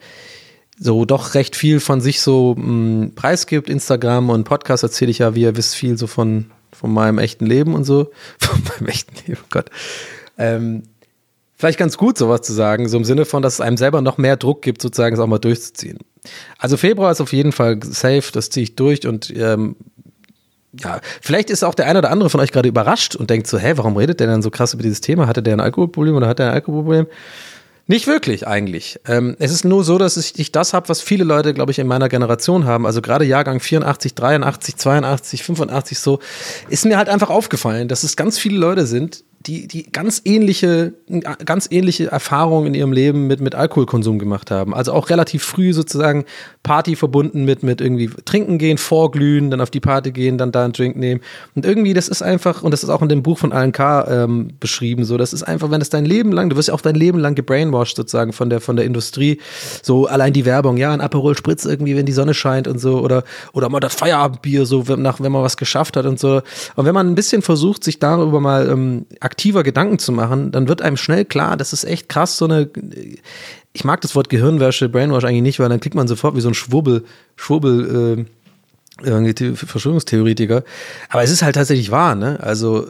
[0.79, 3.69] so doch recht viel von sich so mh, preisgibt.
[3.69, 7.45] Instagram und Podcast erzähle ich ja, wie ihr wisst, viel so von von meinem echten
[7.45, 8.11] Leben und so.
[8.39, 9.69] Von meinem echten Leben, oh Gott.
[10.37, 10.83] Ähm,
[11.55, 14.17] vielleicht ganz gut, sowas zu sagen, so im Sinne von, dass es einem selber noch
[14.17, 15.99] mehr Druck gibt, sozusagen es auch mal durchzuziehen.
[16.57, 19.75] Also Februar ist auf jeden Fall safe, das ziehe ich durch und ähm,
[20.79, 23.57] ja, vielleicht ist auch der eine oder andere von euch gerade überrascht und denkt so,
[23.57, 25.27] hä, warum redet der denn so krass über dieses Thema?
[25.27, 27.07] Hatte der ein Alkoholproblem oder hat der ein Alkoholproblem?
[27.91, 29.01] Nicht wirklich eigentlich.
[29.05, 31.87] Ähm, es ist nur so, dass ich das habe, was viele Leute, glaube ich, in
[31.87, 32.85] meiner Generation haben.
[32.85, 36.19] Also gerade Jahrgang 84, 83, 82, 85 so,
[36.69, 40.93] ist mir halt einfach aufgefallen, dass es ganz viele Leute sind, die, die ganz ähnliche,
[41.45, 44.73] ganz ähnliche Erfahrungen in ihrem Leben mit, mit Alkoholkonsum gemacht haben.
[44.73, 46.25] Also auch relativ früh sozusagen
[46.63, 50.63] Party verbunden mit, mit irgendwie trinken gehen, vorglühen, dann auf die Party gehen, dann da
[50.63, 51.21] einen Drink nehmen.
[51.55, 54.23] Und irgendwie, das ist einfach, und das ist auch in dem Buch von Alan K.
[54.23, 56.81] Ähm, beschrieben, so, das ist einfach, wenn es dein Leben lang, du wirst ja auch
[56.81, 59.39] dein Leben lang gebrainwashed sozusagen von der, von der Industrie.
[59.81, 62.99] So allein die Werbung, ja, ein Aperol Spritz irgendwie, wenn die Sonne scheint und so,
[62.99, 63.23] oder,
[63.53, 66.41] oder mal das Feierabendbier, so, wenn, nach, wenn man was geschafft hat und so.
[66.75, 70.67] Und wenn man ein bisschen versucht, sich darüber mal ähm, aktiver Gedanken zu machen, dann
[70.67, 72.69] wird einem schnell klar, das ist echt krass, so eine,
[73.71, 76.49] ich mag das Wort Gehirnwäsche, Brainwash eigentlich nicht, weil dann klickt man sofort wie so
[76.49, 77.05] ein Schwurbel,
[77.37, 78.25] Schwurbel,
[79.03, 80.63] äh, Verschwörungstheoretiker.
[81.09, 82.39] Aber es ist halt tatsächlich wahr, ne?
[82.41, 82.85] Also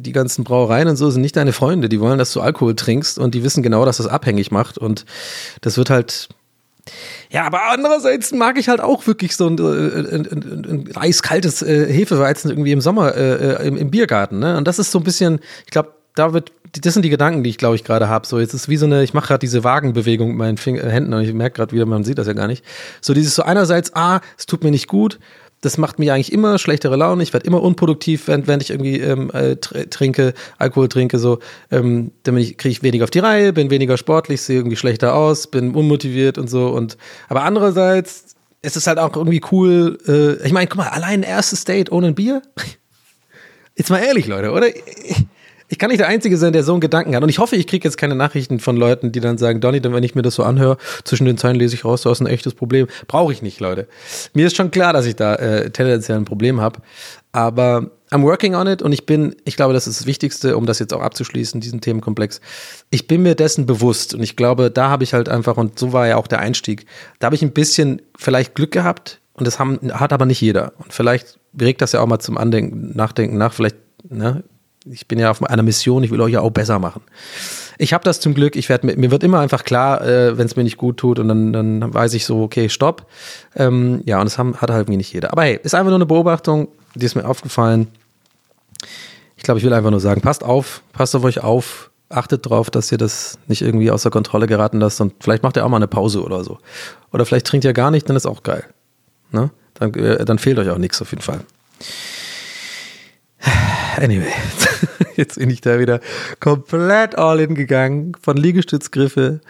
[0.00, 1.90] die ganzen Brauereien und so sind nicht deine Freunde.
[1.90, 4.78] Die wollen, dass du Alkohol trinkst und die wissen genau, dass das abhängig macht.
[4.78, 5.04] Und
[5.60, 6.28] das wird halt.
[7.30, 11.92] Ja, aber andererseits mag ich halt auch wirklich so ein, ein, ein, ein eiskaltes äh,
[11.92, 14.38] Hefeweizen irgendwie im Sommer äh, äh, im, im, Biergarten.
[14.38, 14.56] Ne?
[14.56, 17.50] Und das ist so ein bisschen, ich glaube, da wird, das sind die Gedanken, die
[17.50, 18.26] ich glaube ich gerade habe.
[18.26, 21.12] So, jetzt ist wie so eine, ich mache gerade diese Wagenbewegung mit meinen Fing Händen
[21.12, 22.64] und ich merke gerade wieder, man sieht das ja gar nicht.
[23.00, 25.18] So dieses so einerseits, ah, es tut mir nicht gut,
[25.60, 27.22] das macht mir eigentlich immer schlechtere Laune.
[27.22, 31.38] Ich werde immer unproduktiv, wenn, wenn ich irgendwie ähm, äh, trinke, Alkohol trinke, so,
[31.70, 35.46] ähm, dann kriege ich weniger auf die Reihe, bin weniger sportlich, sehe irgendwie schlechter aus,
[35.46, 36.68] bin unmotiviert und so.
[36.68, 36.96] Und
[37.28, 39.98] aber andererseits ist es halt auch irgendwie cool.
[40.06, 42.42] Äh, ich meine, guck mal, allein ein erstes Date ohne ein Bier.
[43.76, 44.68] Jetzt mal ehrlich, Leute, oder?
[45.68, 47.22] Ich kann nicht der Einzige sein, der so einen Gedanken hat.
[47.22, 50.02] Und ich hoffe, ich kriege jetzt keine Nachrichten von Leuten, die dann sagen, Donny, wenn
[50.02, 52.54] ich mir das so anhöre, zwischen den Zeilen lese ich raus, du hast ein echtes
[52.54, 52.86] Problem.
[53.08, 53.88] Brauche ich nicht, Leute.
[54.32, 56.80] Mir ist schon klar, dass ich da äh, tendenziell ein Problem habe.
[57.32, 60.64] Aber I'm working on it und ich bin, ich glaube, das ist das Wichtigste, um
[60.64, 62.40] das jetzt auch abzuschließen, diesen Themenkomplex.
[62.90, 65.92] Ich bin mir dessen bewusst und ich glaube, da habe ich halt einfach, und so
[65.92, 66.86] war ja auch der Einstieg,
[67.18, 70.72] da habe ich ein bisschen vielleicht Glück gehabt und das haben, hat aber nicht jeder.
[70.78, 73.76] Und vielleicht regt das ja auch mal zum Andenken, Nachdenken nach, vielleicht,
[74.08, 74.44] ne,
[74.90, 77.02] ich bin ja auf einer Mission, ich will euch ja auch besser machen.
[77.78, 80.56] Ich habe das zum Glück, ich werde mir wird immer einfach klar, äh, wenn es
[80.56, 83.06] mir nicht gut tut und dann, dann weiß ich so, okay, stopp.
[83.54, 85.32] Ähm, ja, und das haben, hat halt nicht jeder.
[85.32, 87.88] Aber hey, ist einfach nur eine Beobachtung, die ist mir aufgefallen.
[89.36, 92.70] Ich glaube, ich will einfach nur sagen, passt auf, passt auf euch auf, achtet drauf,
[92.70, 95.76] dass ihr das nicht irgendwie außer Kontrolle geraten lasst und vielleicht macht ihr auch mal
[95.76, 96.58] eine Pause oder so.
[97.12, 98.64] Oder vielleicht trinkt ihr gar nicht, dann ist auch geil.
[99.32, 99.50] Ne?
[99.74, 101.40] Dann, äh, dann fehlt euch auch nichts auf jeden Fall.
[103.98, 104.32] Anyway,
[105.16, 106.00] jetzt bin ich da wieder
[106.38, 109.40] komplett all in gegangen, von Liegestützgriffe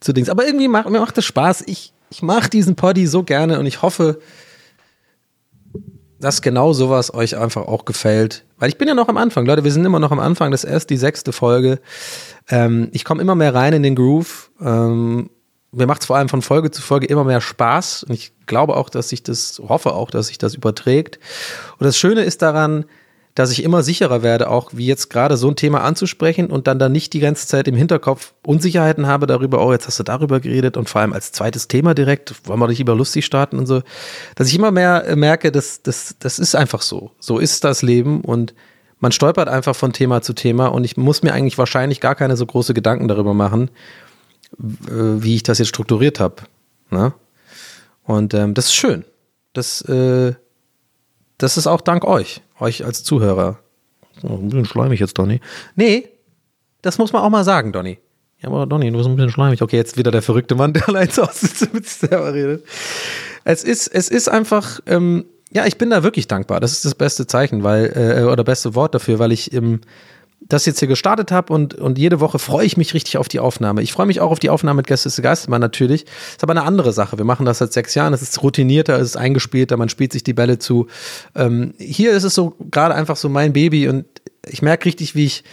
[0.00, 0.30] zu Dings.
[0.30, 1.64] Aber irgendwie macht, mir macht das Spaß.
[1.66, 4.20] Ich, ich mache diesen Poddy so gerne und ich hoffe,
[6.20, 8.44] dass genau sowas euch einfach auch gefällt.
[8.58, 10.64] Weil ich bin ja noch am Anfang, Leute, wir sind immer noch am Anfang, das
[10.64, 11.80] ist erst die sechste Folge.
[12.48, 14.50] Ähm, ich komme immer mehr rein in den Groove.
[14.60, 15.30] Ähm,
[15.72, 18.04] mir macht es vor allem von Folge zu Folge immer mehr Spaß.
[18.04, 21.18] Und ich glaube auch, dass sich das, hoffe auch, dass sich das überträgt.
[21.78, 22.84] Und das Schöne ist daran,
[23.40, 26.78] dass ich immer sicherer werde, auch wie jetzt gerade so ein Thema anzusprechen und dann
[26.78, 30.40] da nicht die ganze Zeit im Hinterkopf Unsicherheiten habe darüber, oh, jetzt hast du darüber
[30.40, 33.64] geredet und vor allem als zweites Thema direkt, wollen wir nicht lieber lustig starten und
[33.64, 33.80] so,
[34.34, 37.12] dass ich immer mehr äh, merke, dass das, das ist einfach so.
[37.18, 38.52] So ist das Leben und
[38.98, 42.36] man stolpert einfach von Thema zu Thema und ich muss mir eigentlich wahrscheinlich gar keine
[42.36, 43.70] so große Gedanken darüber machen,
[44.58, 46.42] wie ich das jetzt strukturiert habe.
[46.90, 47.14] Ne?
[48.04, 49.06] Und ähm, das ist schön.
[49.54, 50.34] Das, äh,
[51.42, 53.58] das ist auch dank euch euch als Zuhörer.
[54.22, 55.40] Oh, ein bisschen schleimig jetzt, Donny.
[55.76, 56.08] Nee,
[56.82, 57.98] Das muss man auch mal sagen, Donny.
[58.38, 59.60] Ja, aber Donny, du bist ein bisschen schleimig.
[59.60, 62.32] Okay, jetzt wieder der verrückte Mann, der allein zu Hause sitzt und mit sich selber
[62.32, 62.64] redet.
[63.44, 66.60] Es ist, es ist einfach, ähm, ja, ich bin da wirklich dankbar.
[66.60, 69.80] Das ist das beste Zeichen, weil, äh, oder beste Wort dafür, weil ich ähm,
[70.40, 73.40] das jetzt hier gestartet habe und, und jede Woche freue ich mich richtig auf die
[73.40, 73.82] Aufnahme.
[73.82, 76.06] Ich freue mich auch auf die Aufnahme mit Gäste zu Geistermann natürlich.
[76.30, 77.18] Ist aber eine andere Sache.
[77.18, 78.12] Wir machen das seit sechs Jahren.
[78.14, 80.86] Es ist routinierter, es ist eingespielter, man spielt sich die Bälle zu.
[81.34, 84.06] Ähm, hier ist es so gerade einfach so mein Baby und
[84.46, 85.44] ich merke richtig, wie ich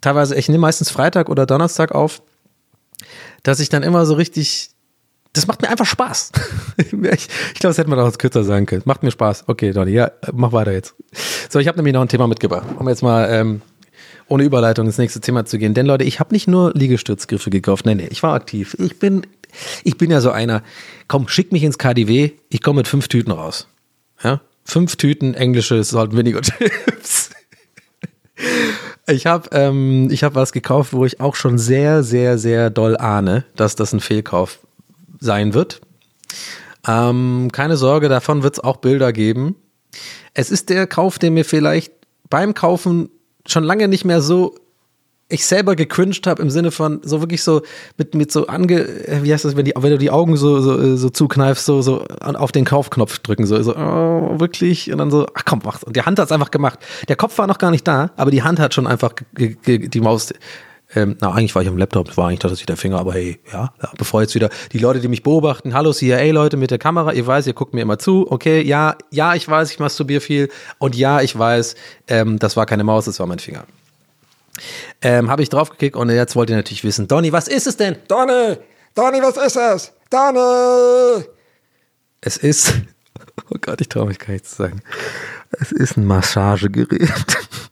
[0.00, 2.22] teilweise, ich nehme meistens Freitag oder Donnerstag auf,
[3.42, 4.70] dass ich dann immer so richtig,
[5.32, 6.32] das macht mir einfach Spaß.
[6.76, 8.82] ich ich glaube, das hätte man auch als kürzer sagen können.
[8.84, 9.44] Macht mir Spaß.
[9.48, 10.94] Okay, Donny, ja, mach weiter jetzt.
[11.48, 12.66] So, ich habe nämlich noch ein Thema mitgebracht.
[12.78, 13.62] Um jetzt mal ähm,
[14.28, 15.74] ohne Überleitung ins nächste Thema zu gehen.
[15.74, 17.86] Denn Leute, ich habe nicht nur Liegestützgriffe gekauft.
[17.86, 18.76] Nee, nee, ich war aktiv.
[18.78, 19.26] Ich bin,
[19.84, 20.62] ich bin ja so einer,
[21.08, 23.68] komm, schick mich ins KDW, ich komme mit fünf Tüten raus.
[24.22, 24.40] Ja?
[24.64, 27.30] Fünf Tüten englische Salt Vinegar Chips.
[29.06, 32.96] Ich habe ähm, ich hab was gekauft, wo ich auch schon sehr, sehr, sehr doll
[32.96, 34.60] ahne, dass das ein Fehlkauf
[35.20, 35.80] sein wird.
[36.86, 39.56] Ähm, keine Sorge, davon wird es auch Bilder geben.
[40.34, 41.92] Es ist der Kauf, der mir vielleicht
[42.28, 43.10] beim Kaufen
[43.46, 44.54] schon lange nicht mehr so
[45.32, 47.62] ich selber gecringed habe im Sinne von so wirklich so
[47.96, 48.86] mit, mit so ange,
[49.22, 52.04] wie heißt das, wenn, die, wenn du die Augen so, so, so zukneifst, so, so
[52.20, 55.84] auf den Kaufknopf drücken, so, so oh, wirklich und dann so, ach komm, mach's.
[55.84, 56.78] Und die Hand hat's einfach gemacht.
[57.08, 60.34] Der Kopf war noch gar nicht da, aber die Hand hat schon einfach die Maus,
[60.94, 63.72] ähm, na, eigentlich war ich am Laptop, war eigentlich tatsächlich der Finger, aber hey, ja,
[63.82, 67.26] ja, bevor jetzt wieder die Leute, die mich beobachten, hallo CIA-Leute mit der Kamera, ihr
[67.26, 70.94] weiß, ihr guckt mir immer zu, okay, ja, ja, ich weiß, ich masturbiere viel und
[70.94, 71.76] ja, ich weiß,
[72.08, 73.64] ähm, das war keine Maus, das war mein Finger.
[75.00, 77.96] Ähm, Habe ich draufgeklickt und jetzt wollt ihr natürlich wissen, Donny, was ist es denn?
[78.08, 78.58] Donny!
[78.94, 79.92] Donny, was ist es?
[80.10, 81.24] Donny!
[82.20, 82.74] Es ist,
[83.50, 84.82] oh Gott, ich traue mich gar nicht zu sagen.
[85.52, 87.10] Es ist ein Massagegerät.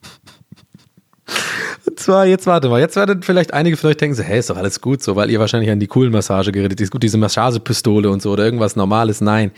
[2.00, 4.48] Und zwar, jetzt warte mal, jetzt werden vielleicht einige von euch denken so, hey, ist
[4.48, 7.18] doch alles gut so, weil ihr wahrscheinlich an die coolen Massagegeräte, die ist gut, diese
[7.18, 9.20] Massagepistole und so oder irgendwas Normales.
[9.20, 9.50] Nein.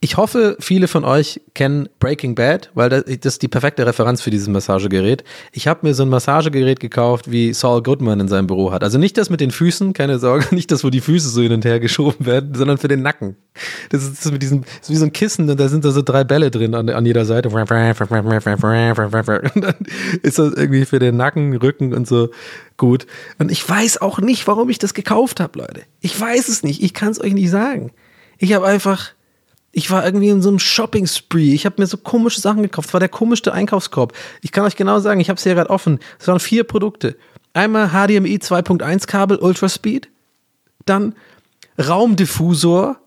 [0.00, 4.30] Ich hoffe, viele von euch kennen Breaking Bad, weil das, ist die perfekte Referenz für
[4.30, 5.24] dieses Massagegerät.
[5.50, 8.84] Ich habe mir so ein Massagegerät gekauft, wie Saul Goodman in seinem Büro hat.
[8.84, 11.50] Also nicht das mit den Füßen, keine Sorge, nicht das, wo die Füße so hin
[11.50, 13.34] und her geschoben werden, sondern für den Nacken.
[13.90, 16.02] Das ist, das mit diesem, das wie so ein Kissen und da sind da so
[16.02, 17.48] drei Bälle drin an, an jeder Seite.
[17.48, 17.66] Und dann
[20.22, 22.28] ist das irgendwie für den Nacken, Rücken und so
[22.76, 23.08] gut.
[23.38, 25.82] Und ich weiß auch nicht, warum ich das gekauft habe, Leute.
[26.00, 26.84] Ich weiß es nicht.
[26.84, 27.90] Ich kann es euch nicht sagen.
[28.38, 29.17] Ich habe einfach
[29.72, 31.52] ich war irgendwie in so einem Shopping-Spree.
[31.54, 32.88] Ich habe mir so komische Sachen gekauft.
[32.88, 34.12] Das war der komischste Einkaufskorb.
[34.40, 35.98] Ich kann euch genau sagen, ich habe es hier gerade offen.
[36.18, 37.16] Es waren vier Produkte.
[37.52, 40.08] Einmal HDMI 2.1 Kabel Ultra Speed,
[40.84, 41.14] dann
[41.78, 42.98] Raumdiffusor,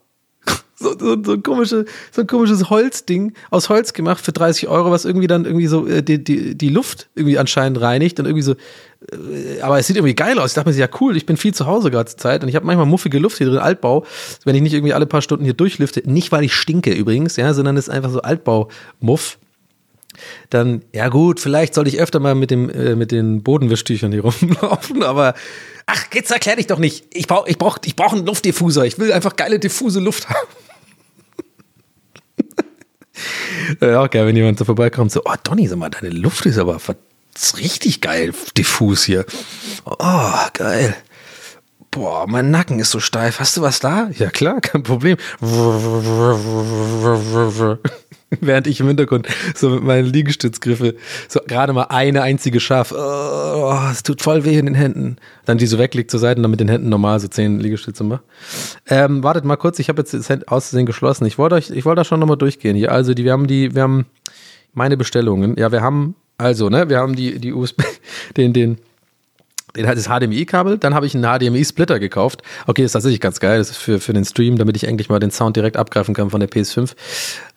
[0.82, 4.92] so, so, so, ein komische, so ein komisches Holzding aus Holz gemacht für 30 Euro,
[4.92, 8.44] was irgendwie dann irgendwie so äh, die, die, die Luft irgendwie anscheinend reinigt und irgendwie
[8.44, 8.54] so.
[8.54, 10.52] Äh, aber es sieht irgendwie geil aus.
[10.52, 12.56] Ich dachte mir, ja cool, ich bin viel zu Hause gerade zur Zeit und ich
[12.56, 14.06] habe manchmal muffige Luft hier drin, Altbau,
[14.44, 16.02] wenn ich nicht irgendwie alle paar Stunden hier durchlüfte.
[16.06, 19.38] Nicht, weil ich stinke übrigens, ja, sondern es ist einfach so Altbau-Muff
[20.50, 24.22] dann, ja gut, vielleicht sollte ich öfter mal mit, dem, äh, mit den Bodenwischtüchern hier
[24.26, 25.34] rumlaufen, aber
[25.86, 27.06] ach, jetzt erklär dich doch nicht.
[27.14, 28.86] Ich brauche ich brauch, ich brauch einen Luftdiffuser.
[28.86, 30.48] Ich will einfach geile, diffuse Luft haben.
[33.82, 36.80] ja, geil, wenn jemand so vorbeikommt, so, oh Donny, sag mal, deine Luft ist aber
[37.36, 39.26] ist richtig geil, diffus hier.
[39.86, 40.96] Oh, geil.
[41.92, 43.40] Boah, mein Nacken ist so steif.
[43.40, 44.10] Hast du was da?
[44.18, 45.18] Ja klar, kein Problem.
[48.40, 50.96] Während ich im Hintergrund so mit meinen Liegestützgriffe
[51.28, 52.92] so gerade mal eine einzige Schaf.
[52.92, 55.18] Oh, es tut voll weh in den Händen.
[55.46, 58.04] Dann die so weglegt zur Seite und dann mit den Händen normal so zehn Liegestütze
[58.04, 58.24] macht.
[58.88, 61.26] Ähm, wartet mal kurz, ich habe jetzt das Auszusehen geschlossen.
[61.26, 62.92] Ich wollte euch, ich wollte da schon nochmal durchgehen hier.
[62.92, 64.06] Also die, wir haben die, wir haben
[64.74, 65.58] meine Bestellungen.
[65.58, 67.84] Ja, wir haben also, ne, wir haben die, die USB,
[68.38, 68.78] den, den,
[69.76, 72.42] den das HDMI-Kabel, dann habe ich einen HDMI-Splitter gekauft.
[72.66, 73.60] Okay, ist tatsächlich ganz geil.
[73.60, 76.32] Das ist für, für den Stream, damit ich endlich mal den Sound direkt abgreifen kann
[76.32, 76.94] von der PS5.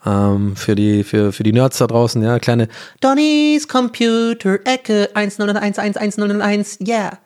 [0.06, 2.68] Ähm, für, die, für, für die Nerds da draußen, ja, kleine
[3.00, 7.18] Donny's Computer Ecke 10111101, yeah.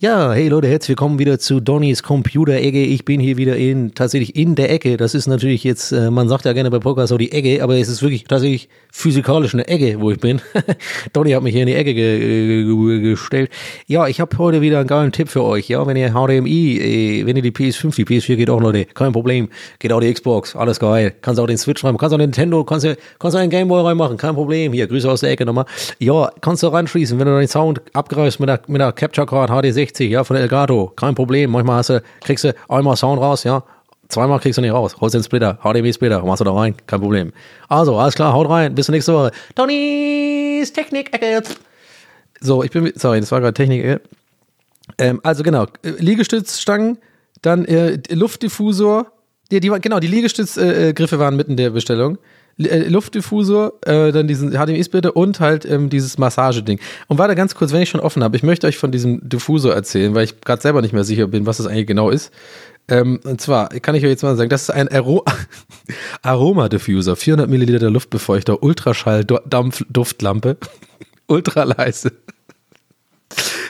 [0.00, 2.84] Ja, hey Leute, herzlich willkommen wieder zu Donnys Computer-Ecke.
[2.84, 4.96] Ich bin hier wieder in, tatsächlich in der Ecke.
[4.96, 7.76] Das ist natürlich jetzt, äh, man sagt ja gerne bei Podcast so die Ecke, aber
[7.76, 8.68] es ist wirklich tatsächlich
[8.98, 10.40] physikalisch eine Ecke, wo ich bin.
[11.12, 13.50] Donny hat mich hier in die Ecke ge ge gestellt.
[13.86, 15.68] Ja, ich habe heute wieder einen geilen Tipp für euch.
[15.68, 19.12] Ja, wenn ihr HDMI, äh, wenn ihr die PS5, die PS4 geht auch, Leute, kein
[19.12, 19.48] Problem.
[19.78, 21.14] Geht auch die Xbox, alles geil.
[21.22, 24.16] Kannst auch den Switch rein, kannst auch Nintendo, kannst du kannst auch einen Gameboy reinmachen,
[24.16, 24.72] kein Problem.
[24.72, 25.66] Hier, Grüße aus der Ecke nochmal.
[25.98, 29.50] Ja, kannst du reinschließen, wenn du den Sound abgreifst mit der, mit der Capture Card
[29.50, 30.92] HD60 60, ja, von Elgato.
[30.96, 31.50] Kein Problem.
[31.50, 33.62] Manchmal hast du, kriegst du einmal Sound raus, ja.
[34.08, 34.96] Zweimal kriegst du nicht raus.
[35.00, 36.74] Holst den Splitter, HDMI-Splitter, machst du da rein.
[36.86, 37.32] Kein Problem.
[37.68, 38.74] Also, alles klar, haut rein.
[38.74, 39.32] Bis zur nächsten Woche.
[39.54, 41.42] Tonys Technik-Ecke.
[42.40, 43.84] So, ich bin, sorry, das war gerade Technik.
[43.84, 43.98] äh.
[44.96, 46.98] Ähm, also genau, äh, Liegestützstangen,
[47.42, 49.12] dann äh, Luftdiffusor.
[49.50, 52.18] Die, die, genau, die Liegestützgriffe äh, Griffe waren mitten der Bestellung.
[52.58, 56.80] Äh, Luftdiffusor, äh, dann diesen HDMI-Splitter und halt ähm, dieses Massageding.
[57.06, 59.74] Und warte ganz kurz, wenn ich schon offen habe, ich möchte euch von diesem Diffusor
[59.74, 62.32] erzählen, weil ich gerade selber nicht mehr sicher bin, was das eigentlich genau ist.
[62.88, 65.24] Ähm, und zwar kann ich euch jetzt mal sagen, das ist ein Aro
[66.22, 70.56] Aromadiffuser, 400 Milliliter Luftbefeuchter, Ultraschall-Dampf-Duftlampe,
[71.26, 72.12] ultra leise.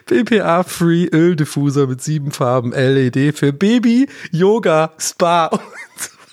[0.07, 6.29] BPA-Free Öldiffuser mit sieben Farben LED für Baby, Yoga, Spa und so weiter.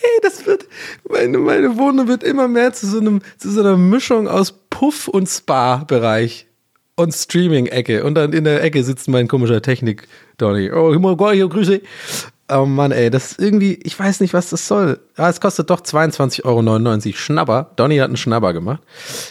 [0.00, 0.66] Hey, das wird,
[1.08, 5.08] meine, meine Wohnung wird immer mehr zu so, einem, zu so einer Mischung aus Puff-
[5.08, 6.45] und Spa-Bereich
[6.96, 8.04] und Streaming-Ecke.
[8.04, 10.72] Und dann in der Ecke sitzt mein komischer Technik-Donny.
[10.72, 10.92] Oh,
[11.48, 11.82] Grüße.
[12.48, 15.00] Oh Mann, ey, das ist irgendwie, ich weiß nicht, was das soll.
[15.16, 17.16] Ah, es kostet doch 22,99 Euro.
[17.16, 17.72] Schnabber.
[17.74, 18.80] Donny hat einen Schnabber gemacht.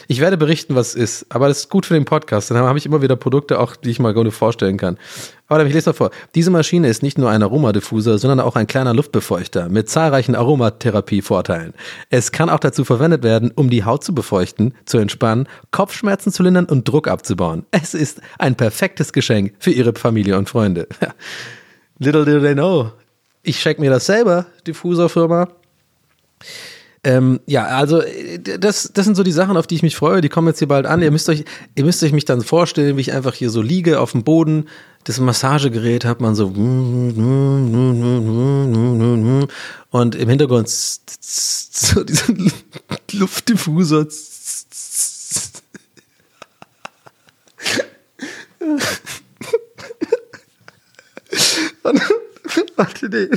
[0.06, 1.26] Ich werde berichten, was es ist.
[1.30, 2.50] Aber das ist gut für den Podcast.
[2.50, 4.98] Dann habe ich immer wieder Produkte, auch die ich mal gerne vorstellen kann.
[5.48, 6.10] Aber ich lese mal vor.
[6.34, 11.72] Diese Maschine ist nicht nur ein Aromadiffuser, sondern auch ein kleiner Luftbefeuchter mit zahlreichen Aromatherapie-Vorteilen.
[12.10, 16.42] Es kann auch dazu verwendet werden, um die Haut zu befeuchten, zu entspannen, Kopfschmerzen zu
[16.42, 17.64] lindern und Druck abzubauen.
[17.70, 20.86] Es ist ein perfektes Geschenk für Ihre Familie und Freunde.
[21.98, 22.92] Little do they know.
[23.46, 25.46] Ich check mir das selber, Diffuserfirma.
[27.04, 30.20] Ähm, ja, also äh, das, das sind so die Sachen, auf die ich mich freue.
[30.20, 31.00] Die kommen jetzt hier bald an.
[31.00, 31.44] Ihr müsst euch,
[31.76, 34.66] ihr müsst euch mich dann vorstellen, wie ich einfach hier so liege auf dem Boden.
[35.04, 36.48] Das Massagegerät hat man so
[39.90, 40.68] und im Hintergrund
[41.20, 42.52] so diesen
[43.12, 44.08] Luftdiffuser.
[51.84, 52.02] Und,
[52.76, 53.28] warte, nee.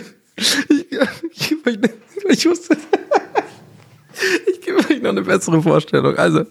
[0.70, 1.90] Ich, ich, ne-
[2.30, 2.78] ich wusste.
[4.52, 6.18] Ich gebe euch noch eine bessere Vorstellung.
[6.18, 6.46] Also,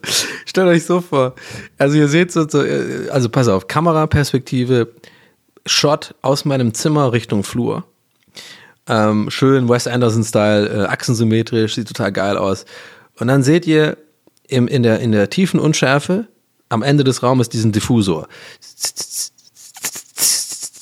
[0.46, 1.34] stellt euch so vor.
[1.76, 2.64] Also, ihr seht so, so
[3.10, 4.88] also pass auf, Kameraperspektive,
[5.66, 7.84] Shot aus meinem Zimmer Richtung Flur.
[8.86, 12.64] Ähm, schön Wes Anderson-Style, äh, achsensymmetrisch, sieht total geil aus.
[13.18, 13.98] Und dann seht ihr
[14.46, 16.26] im, in, der, in der tiefen Unschärfe
[16.70, 18.28] am Ende des Raumes diesen Diffusor.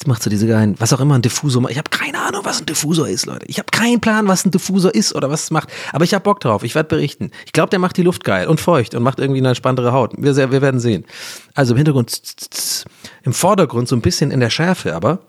[0.06, 1.72] Macht so diese geilen, was auch immer ein Diffusor macht.
[1.72, 3.46] Ich habe keine Ahnung, was ein Diffusor ist, Leute.
[3.46, 5.68] Ich habe keinen Plan, was ein Diffusor ist oder was es macht.
[5.92, 6.62] Aber ich habe Bock drauf.
[6.62, 7.30] Ich werde berichten.
[7.44, 10.14] Ich glaube, der macht die Luft geil und feucht und macht irgendwie eine entspanntere Haut.
[10.16, 11.04] Wir, wir werden sehen.
[11.54, 12.20] Also im Hintergrund,
[13.24, 15.20] im Vordergrund so ein bisschen in der Schärfe, aber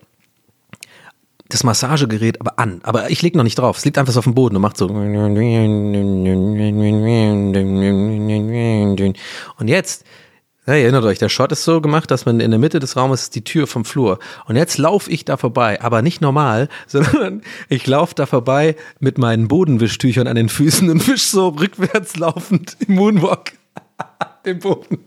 [1.50, 2.82] das Massagegerät aber an.
[2.84, 3.78] Aber ich leg noch nicht drauf.
[3.78, 4.88] Es liegt einfach so auf dem Boden und macht so.
[4.88, 5.28] Und
[9.68, 10.06] jetzt,
[10.68, 13.30] hey, erinnert euch, der Shot ist so gemacht, dass man in der Mitte des Raumes
[13.30, 14.20] die Tür vom Flur.
[14.46, 19.18] Und jetzt laufe ich da vorbei, aber nicht normal, sondern ich laufe da vorbei mit
[19.18, 23.54] meinen Bodenwischtüchern an den Füßen und wisch so rückwärts laufend im Moonwalk
[24.46, 25.00] den Boden.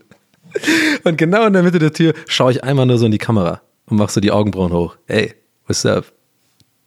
[1.03, 3.61] Und genau in der Mitte der Tür schaue ich einmal nur so in die Kamera
[3.85, 4.97] und mache so die Augenbrauen hoch.
[5.05, 5.35] Hey,
[5.67, 6.11] what's up?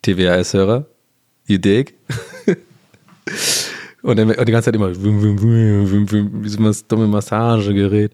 [0.02, 0.84] TWAS-Hörer?
[1.46, 1.94] You dig?
[4.04, 8.12] Und, dann, die ganze Zeit immer wie so ein dumme Massagegerät.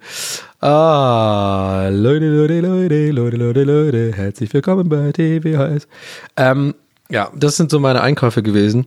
[0.61, 5.89] Ah, Leute, Leute, Leute, Leute, Leute, Leute, herzlich willkommen bei TWHS.
[6.37, 6.77] Ähm,
[7.11, 8.87] ja, das sind so meine Einkäufe gewesen.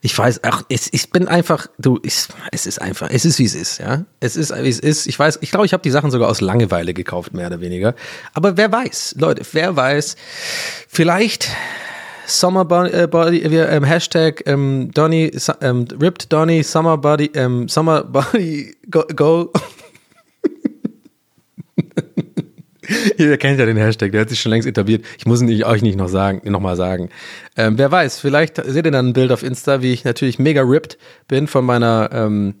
[0.00, 3.44] Ich weiß, ach, es, ich bin einfach, du, ich, es ist einfach, es ist wie
[3.44, 4.06] es ist, ja.
[4.20, 5.06] Es ist wie es ist.
[5.06, 7.94] Ich weiß, ich glaube, ich habe die Sachen sogar aus Langeweile gekauft, mehr oder weniger.
[8.32, 10.16] Aber wer weiß, Leute, wer weiß,
[10.88, 11.50] vielleicht
[12.26, 15.30] Summer Body, äh, Body wir, ähm, Hashtag ähm, Donny,
[15.60, 19.04] ähm, Ripped Donny, Summer Body, ähm, Summer Body Go.
[19.14, 19.52] go.
[23.16, 25.04] Ihr kennt ja den Hashtag, der hat sich schon längst etabliert.
[25.18, 27.10] Ich muss ihn euch nicht noch sagen, noch mal sagen.
[27.56, 30.62] Ähm, wer weiß, vielleicht seht ihr dann ein Bild auf Insta, wie ich natürlich mega
[30.62, 32.54] ripped bin von meiner ähm,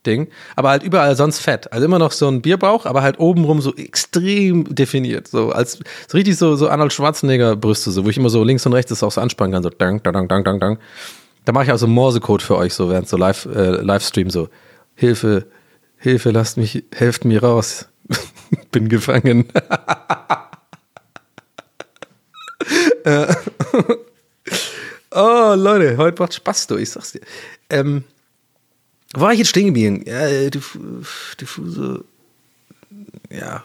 [0.00, 1.72] Liegestütz-Griff-Ding, aber halt überall sonst fett.
[1.72, 5.28] Also immer noch so ein Bierbauch, aber halt obenrum so extrem definiert.
[5.28, 8.72] So als so richtig so, so Arnold Schwarzenegger-Brüste, so, wo ich immer so links und
[8.72, 9.62] rechts das auch so anspannen kann.
[9.62, 10.78] So dang, dang, dang, dang, dang.
[11.44, 14.48] Da mache ich auch so Morsecode für euch, so während so live, äh, Livestream, so
[14.94, 15.46] Hilfe,
[15.96, 17.88] Hilfe, lasst mich, helft mir raus.
[18.72, 19.48] Bin gefangen.
[23.02, 23.34] Äh,
[25.12, 27.22] oh, Leute, heute macht Spaß, du, ich sag's dir.
[27.70, 28.04] Ähm,
[29.14, 30.04] wo war ich jetzt stehen geblieben?
[30.06, 30.78] Ja, äh, Diff
[31.40, 32.04] Diffuse.
[33.30, 33.64] Ja.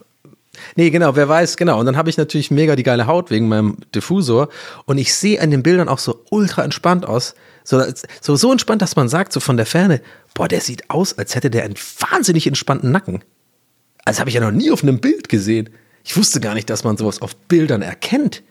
[0.76, 1.80] Nee, genau, wer weiß, genau.
[1.80, 4.50] Und dann habe ich natürlich mega die geile Haut wegen meinem Diffusor.
[4.86, 7.36] Und ich sehe an den Bildern auch so ultra entspannt aus.
[7.64, 7.84] So,
[8.22, 10.02] so, so entspannt, dass man sagt, so von der Ferne,
[10.34, 13.24] boah, der sieht aus, als hätte der einen wahnsinnig entspannten Nacken.
[14.06, 15.70] Das habe ich ja noch nie auf einem Bild gesehen.
[16.04, 18.44] Ich wusste gar nicht, dass man sowas auf Bildern erkennt.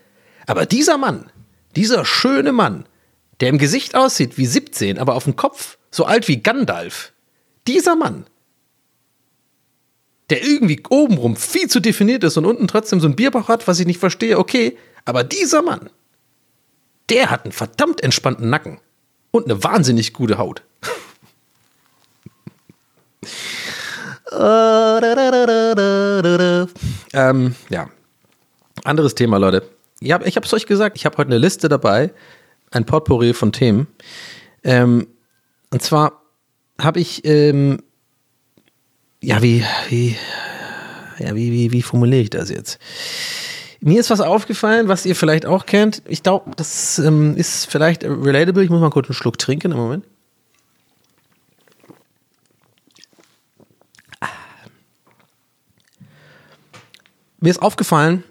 [0.46, 1.30] Aber dieser Mann,
[1.76, 2.84] dieser schöne Mann,
[3.40, 7.12] der im Gesicht aussieht wie 17, aber auf dem Kopf so alt wie Gandalf,
[7.66, 8.26] dieser Mann,
[10.30, 13.80] der irgendwie obenrum viel zu definiert ist und unten trotzdem so ein Bierbauch hat, was
[13.80, 15.90] ich nicht verstehe, okay, aber dieser Mann,
[17.10, 18.80] der hat einen verdammt entspannten Nacken
[19.30, 20.62] und eine wahnsinnig gute Haut.
[27.12, 27.88] ähm, ja.
[28.82, 29.68] Anderes Thema, Leute.
[30.00, 32.10] Ich habe es euch gesagt, ich habe heute eine Liste dabei,
[32.74, 33.86] ein Potpourri von Themen.
[34.62, 35.06] Ähm,
[35.70, 36.22] und zwar
[36.80, 37.82] habe ich, ähm,
[39.20, 40.16] ja, wie, wie,
[41.18, 42.78] ja, wie, wie, wie formuliere ich das jetzt?
[43.80, 46.02] Mir ist was aufgefallen, was ihr vielleicht auch kennt.
[46.08, 48.64] Ich glaube, das ähm, ist vielleicht relatable.
[48.64, 50.04] Ich muss mal kurz einen Schluck trinken im Moment.
[57.40, 58.24] Mir ist aufgefallen,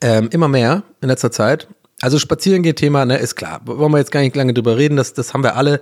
[0.00, 1.66] ähm, immer mehr in letzter Zeit.
[2.02, 3.60] Also Spazierengehen-Thema, ne, ist klar.
[3.64, 5.80] Wollen wir jetzt gar nicht lange drüber reden, das, das haben wir alle.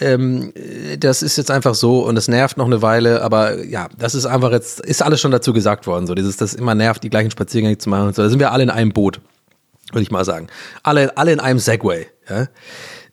[0.00, 0.54] Ähm,
[0.98, 4.24] das ist jetzt einfach so und es nervt noch eine Weile, aber ja, das ist
[4.24, 7.30] einfach jetzt, ist alles schon dazu gesagt worden, so dieses, das immer nervt, die gleichen
[7.30, 8.22] Spaziergänge zu machen und so.
[8.22, 9.20] Da sind wir alle in einem Boot,
[9.92, 10.46] würde ich mal sagen.
[10.82, 12.48] Alle, alle in einem Segway, ja.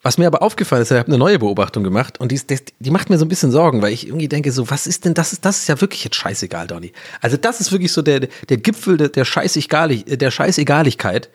[0.01, 2.91] Was mir aber aufgefallen ist, ich habe eine neue Beobachtung gemacht und die, ist, die
[2.91, 5.33] macht mir so ein bisschen Sorgen, weil ich irgendwie denke, so, was ist denn das?
[5.33, 6.93] Ist, das ist ja wirklich jetzt scheißegal, Donny.
[7.19, 11.29] Also, das ist wirklich so der, der Gipfel der, der, Scheißegalig, der Scheißegaligkeit.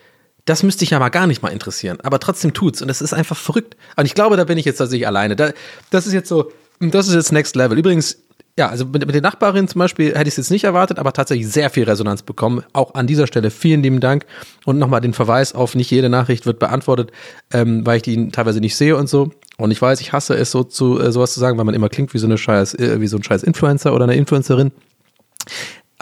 [0.44, 1.98] Das müsste ich ja mal gar nicht mal interessieren.
[2.02, 2.82] Aber trotzdem tut's.
[2.82, 3.76] Und das ist einfach verrückt.
[3.96, 5.36] Und ich glaube, da bin ich jetzt tatsächlich alleine.
[5.36, 5.52] Da,
[5.90, 7.78] das ist jetzt so, das ist jetzt Next Level.
[7.78, 8.18] Übrigens,
[8.58, 11.12] ja, also mit, mit den Nachbarinnen zum Beispiel hätte ich es jetzt nicht erwartet, aber
[11.12, 12.62] tatsächlich sehr viel Resonanz bekommen.
[12.74, 14.26] Auch an dieser Stelle vielen lieben Dank
[14.66, 17.12] und nochmal den Verweis auf nicht jede Nachricht wird beantwortet,
[17.52, 19.30] ähm, weil ich die teilweise nicht sehe und so.
[19.56, 21.88] Und ich weiß, ich hasse es so zu äh, sowas zu sagen, weil man immer
[21.88, 24.72] klingt wie so eine scheiß, äh, wie so ein scheiß Influencer oder eine Influencerin.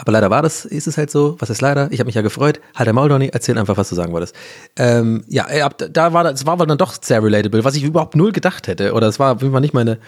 [0.01, 1.35] Aber leider war das, ist es halt so.
[1.39, 1.91] Was ist leider?
[1.91, 2.59] Ich habe mich ja gefreut.
[2.75, 4.35] Halt der Maul, Donny, erzähl einfach, was du sagen wolltest.
[4.75, 8.31] Ähm, ja, ab, da war das war dann doch sehr relatable, was ich überhaupt null
[8.31, 8.93] gedacht hätte.
[8.93, 9.99] Oder es war auf jeden Fall nicht meine,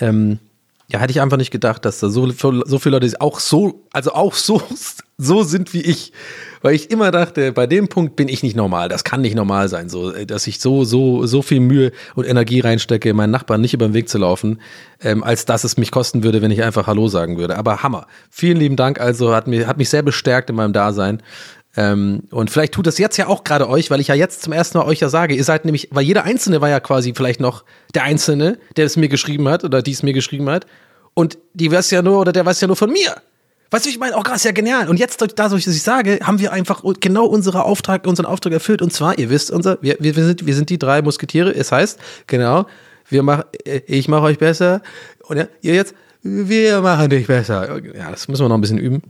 [0.00, 0.38] ähm,
[0.92, 4.12] ja, hätte ich einfach nicht gedacht, dass da so, so viele Leute auch so, also
[4.12, 4.62] auch so,
[5.18, 6.12] so sind wie ich.
[6.60, 8.88] Weil ich immer dachte, bei dem Punkt bin ich nicht normal.
[8.88, 12.60] Das kann nicht normal sein, so, dass ich so, so, so viel Mühe und Energie
[12.60, 14.60] reinstecke, meinen Nachbarn nicht über den Weg zu laufen,
[15.00, 17.56] ähm, als dass es mich kosten würde, wenn ich einfach Hallo sagen würde.
[17.56, 18.06] Aber Hammer.
[18.30, 19.00] Vielen lieben Dank.
[19.00, 21.22] Also hat mich, hat mich sehr bestärkt in meinem Dasein.
[21.76, 24.52] Ähm, und vielleicht tut das jetzt ja auch gerade euch, weil ich ja jetzt zum
[24.52, 27.40] ersten Mal euch ja sage, ihr seid nämlich, weil jeder Einzelne war ja quasi vielleicht
[27.40, 27.64] noch
[27.94, 30.66] der Einzelne, der es mir geschrieben hat oder die es mir geschrieben hat.
[31.14, 33.14] Und die weiß ja nur, oder der weiß ja nur von mir.
[33.70, 34.90] Weißt du, ich meine, oh krass, ja genial.
[34.90, 38.82] Und jetzt, dadurch, dass ich sage, haben wir einfach genau unsere Auftrag, unseren Auftrag erfüllt.
[38.82, 41.54] Und zwar, ihr wisst, unser, wir, wir, sind, wir sind die drei Musketiere.
[41.54, 42.66] Es heißt, genau,
[43.08, 43.44] wir machen,
[43.86, 44.82] ich mache euch besser.
[45.22, 47.82] Und ja, ihr jetzt, wir machen dich besser.
[47.96, 49.02] Ja, das müssen wir noch ein bisschen üben.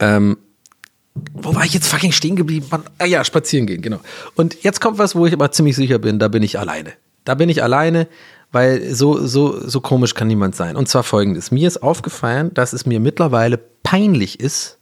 [0.00, 0.36] Ähm,
[1.32, 2.66] wo war ich jetzt fucking stehen geblieben?
[2.98, 4.00] Ah ja, spazieren gehen, genau.
[4.34, 6.92] Und jetzt kommt was, wo ich aber ziemlich sicher bin, da bin ich alleine.
[7.24, 8.06] Da bin ich alleine,
[8.52, 10.76] weil so, so, so komisch kann niemand sein.
[10.76, 11.50] Und zwar folgendes.
[11.50, 14.78] Mir ist aufgefallen, dass es mir mittlerweile peinlich ist,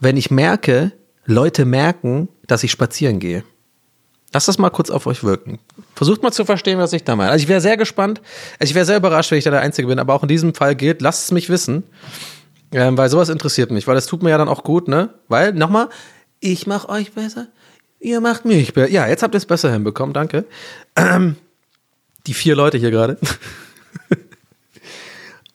[0.00, 0.92] wenn ich merke,
[1.26, 3.44] Leute merken, dass ich spazieren gehe.
[4.32, 5.60] Lass das mal kurz auf euch wirken.
[5.94, 7.30] Versucht mal zu verstehen, was ich da meine.
[7.30, 8.20] Also ich wäre sehr gespannt,
[8.58, 10.54] also ich wäre sehr überrascht, wenn ich da der Einzige bin, aber auch in diesem
[10.54, 11.84] Fall gilt, lasst es mich wissen,
[12.74, 15.10] ähm, weil sowas interessiert mich, weil das tut mir ja dann auch gut, ne?
[15.28, 15.88] Weil, nochmal,
[16.40, 17.46] ich mach euch besser,
[18.00, 18.90] ihr macht mich besser.
[18.90, 20.44] Ja, jetzt habt ihr es besser hinbekommen, danke.
[20.96, 21.36] Ähm,
[22.26, 23.16] die vier Leute hier gerade.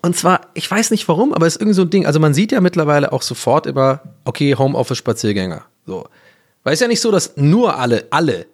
[0.02, 2.06] Und zwar, ich weiß nicht warum, aber es ist irgendwie so ein Ding.
[2.06, 5.66] Also man sieht ja mittlerweile auch sofort immer, okay, Homeoffice-Spaziergänger.
[5.86, 6.08] So.
[6.64, 8.46] Weil es ja nicht so, dass nur alle, alle,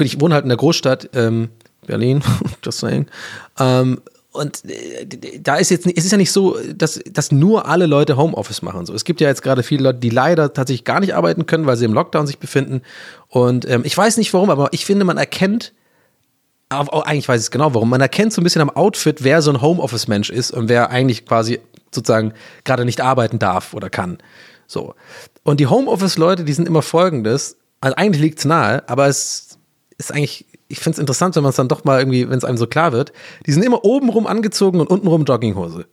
[0.00, 1.48] ich wohne halt in der Großstadt, ähm,
[1.86, 2.22] Berlin,
[2.62, 3.06] just saying,
[3.58, 4.02] ähm,
[4.36, 5.06] und äh,
[5.40, 8.86] da ist jetzt, es ist ja nicht so, dass, dass nur alle Leute Homeoffice machen.
[8.86, 11.66] So, es gibt ja jetzt gerade viele Leute, die leider tatsächlich gar nicht arbeiten können,
[11.66, 12.82] weil sie im Lockdown sich befinden.
[13.28, 15.72] Und ähm, ich weiß nicht warum, aber ich finde, man erkennt
[16.68, 17.88] eigentlich weiß ich es genau, warum.
[17.88, 21.24] Man erkennt so ein bisschen am Outfit, wer so ein Homeoffice-Mensch ist und wer eigentlich
[21.24, 21.60] quasi
[21.92, 22.32] sozusagen
[22.64, 24.18] gerade nicht arbeiten darf oder kann.
[24.66, 24.94] So.
[25.44, 27.56] Und die Homeoffice-Leute, die sind immer folgendes.
[27.80, 29.58] Also eigentlich liegt es nahe, aber es
[29.96, 32.44] ist eigentlich, ich finde es interessant, wenn man es dann doch mal irgendwie, wenn es
[32.44, 33.12] einem so klar wird.
[33.46, 35.86] Die sind immer obenrum angezogen und untenrum Jogginghose.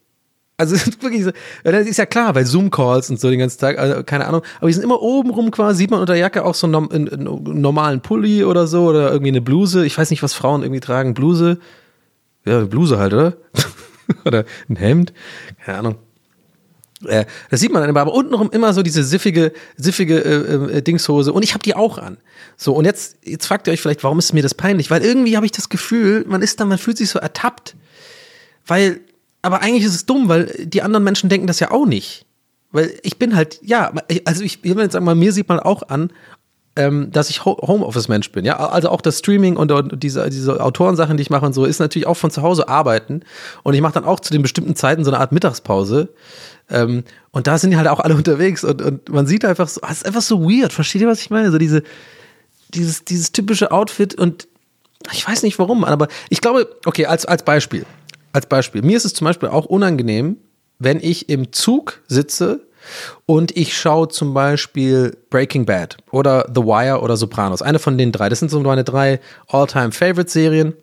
[0.58, 1.32] Also wirklich so,
[1.64, 4.68] das ist ja klar, bei Zoom-Calls und so den ganzen Tag, also keine Ahnung, aber
[4.68, 8.44] die sind immer obenrum quasi, sieht man unter Jacke auch so einen, einen, normalen Pulli
[8.44, 9.86] oder so oder irgendwie eine Bluse.
[9.86, 11.14] Ich weiß nicht, was Frauen irgendwie tragen.
[11.14, 11.60] Bluse.
[12.46, 13.34] Ja, Bluse halt, oder?
[14.26, 15.14] oder ein Hemd.
[15.66, 15.96] Keine Ahnung.
[17.06, 20.82] Äh, das sieht man dann immer, aber untenrum immer so diese siffige, siffige äh, äh,
[20.82, 22.18] Dingshose und ich habe die auch an.
[22.58, 24.92] So, und jetzt, jetzt fragt ihr euch vielleicht, warum ist mir das peinlich?
[24.92, 27.76] Weil irgendwie habe ich das Gefühl, man ist dann, man fühlt sich so ertappt.
[28.66, 29.02] Weil
[29.44, 32.26] aber eigentlich ist es dumm, weil die anderen Menschen denken das ja auch nicht.
[32.72, 33.94] Weil ich bin halt, ja,
[34.26, 36.12] also ich, ich will jetzt sagen mal, mir sieht man auch an,
[36.76, 38.46] ähm, dass ich Ho- Homeoffice-Mensch bin.
[38.46, 41.66] Ja, also auch das Streaming und, und diese, diese Autorensachen, die ich mache und so,
[41.66, 43.22] ist natürlich auch von zu Hause arbeiten.
[43.64, 46.10] Und ich mache dann auch zu den bestimmten Zeiten so eine Art Mittagspause.
[46.70, 49.82] Ähm, und da sind die halt auch alle unterwegs und, und man sieht einfach so,
[49.84, 50.74] es ist einfach so weird.
[50.74, 51.52] Versteht ihr, was ich meine?
[51.52, 51.84] So diese,
[52.74, 54.48] dieses, dieses typische Outfit und
[55.12, 57.86] ich weiß nicht warum, aber ich glaube, okay, als, als Beispiel.
[58.32, 58.82] Als Beispiel.
[58.82, 60.38] Mir ist es zum Beispiel auch unangenehm,
[60.80, 62.62] wenn ich im Zug sitze
[63.26, 67.62] und ich schaue zum Beispiel Breaking Bad oder The Wire oder Sopranos.
[67.62, 68.30] Eine von den drei.
[68.30, 70.74] Das sind so meine drei All-Time-Favorite-Serien.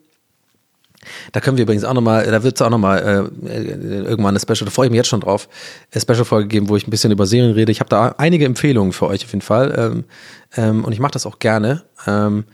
[1.32, 4.40] Da können wir übrigens auch nochmal, da wird es auch nochmal äh, äh, irgendwann eine
[4.40, 5.48] Special, da freue ich mich jetzt schon drauf,
[5.92, 7.72] eine Special-Folge geben, wo ich ein bisschen über Serien rede.
[7.72, 10.04] Ich habe da einige Empfehlungen für euch auf jeden Fall ähm,
[10.56, 11.84] ähm, und ich mache das auch gerne.
[12.06, 12.44] Ähm,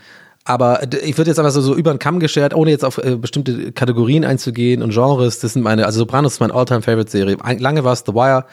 [0.48, 3.16] aber ich würde jetzt einfach so, so über den Kamm geschert, ohne jetzt auf äh,
[3.16, 5.40] bestimmte Kategorien einzugehen und Genres.
[5.40, 7.36] Das sind meine, also Sopranos ist meine All-Time-Favorite-Serie.
[7.42, 8.44] Ein- Lange war es The Wire,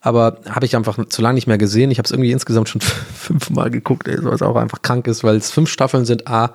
[0.00, 1.90] aber habe ich einfach zu lange nicht mehr gesehen.
[1.90, 2.80] Ich habe es irgendwie insgesamt schon
[3.14, 6.26] fünfmal geguckt, ey, was auch einfach krank ist, weil es fünf Staffeln sind.
[6.26, 6.54] A,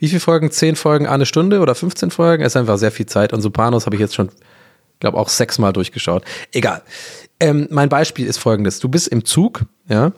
[0.00, 0.50] wie viele Folgen?
[0.50, 2.42] Zehn Folgen, eine Stunde oder 15 Folgen?
[2.42, 3.32] Es ist einfach sehr viel Zeit.
[3.32, 4.30] Und Sopranos habe ich jetzt schon,
[4.98, 6.24] glaube auch sechsmal durchgeschaut.
[6.52, 6.82] Egal.
[7.38, 8.80] Ähm, mein Beispiel ist folgendes.
[8.80, 10.10] Du bist im Zug, ja,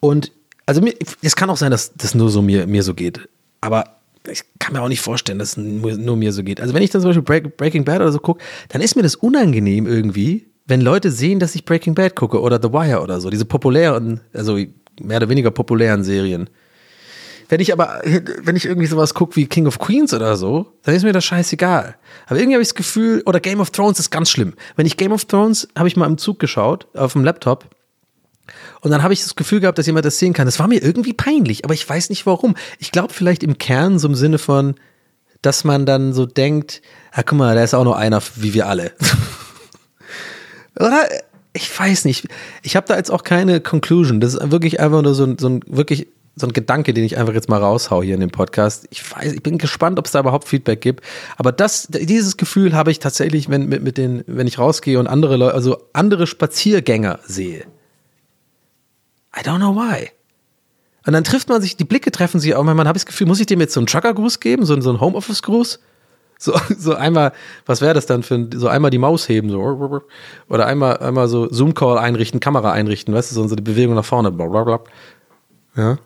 [0.00, 0.32] und
[0.66, 3.28] also mir, es kann auch sein, dass das nur so mir, mir so geht.
[3.60, 3.84] Aber
[4.30, 6.60] ich kann mir auch nicht vorstellen, dass es nur, mir so geht.
[6.60, 9.02] Also wenn ich dann zum Beispiel Break, Breaking Bad oder so gucke, dann ist mir
[9.02, 13.20] das unangenehm irgendwie, wenn Leute sehen, dass ich Breaking Bad gucke oder The Wire oder
[13.20, 14.56] so, diese populären, also
[15.00, 16.48] mehr oder weniger populären Serien.
[17.48, 18.00] Wenn ich aber,
[18.42, 21.24] wenn ich irgendwie sowas gucke wie King of Queens oder so, dann ist mir das
[21.24, 21.96] scheißegal.
[22.26, 24.54] Aber irgendwie habe ich das Gefühl, oder Game of Thrones ist ganz schlimm.
[24.76, 27.68] Wenn ich Game of Thrones, habe ich mal im Zug geschaut, auf dem Laptop,
[28.80, 30.46] und dann habe ich das Gefühl gehabt, dass jemand das sehen kann.
[30.46, 32.56] Das war mir irgendwie peinlich, aber ich weiß nicht warum.
[32.78, 34.74] Ich glaube vielleicht im Kern so im Sinne von,
[35.40, 36.82] dass man dann so denkt,
[37.12, 38.92] ah, guck mal, da ist auch noch einer wie wir alle.
[40.78, 41.08] Oder?
[41.54, 42.28] Ich weiß nicht.
[42.62, 44.20] Ich habe da jetzt auch keine Conclusion.
[44.20, 47.18] Das ist wirklich einfach nur so ein, so ein wirklich so ein Gedanke, den ich
[47.18, 48.86] einfach jetzt mal raushau hier in dem Podcast.
[48.90, 51.04] Ich weiß, ich bin gespannt, ob es da überhaupt Feedback gibt.
[51.36, 55.08] Aber das, dieses Gefühl habe ich tatsächlich, wenn mit, mit den, wenn ich rausgehe und
[55.08, 57.64] andere Leute, also andere Spaziergänger sehe.
[59.36, 60.10] I don't know why.
[61.06, 63.26] Und dann trifft man sich, die Blicke treffen sich auch, man habe ich das Gefühl,
[63.26, 65.80] muss ich dem jetzt so einen Trucker-Gruß geben, so, so einen Homeoffice-Gruß?
[66.38, 67.32] So, so einmal,
[67.66, 70.02] was wäre das dann für ein, so einmal die Maus heben, so,
[70.48, 74.04] oder einmal, einmal so Zoom-Call einrichten, Kamera einrichten, weißt du, so, so die Bewegung nach
[74.04, 74.80] vorne, blablabla.
[75.76, 75.98] Ja.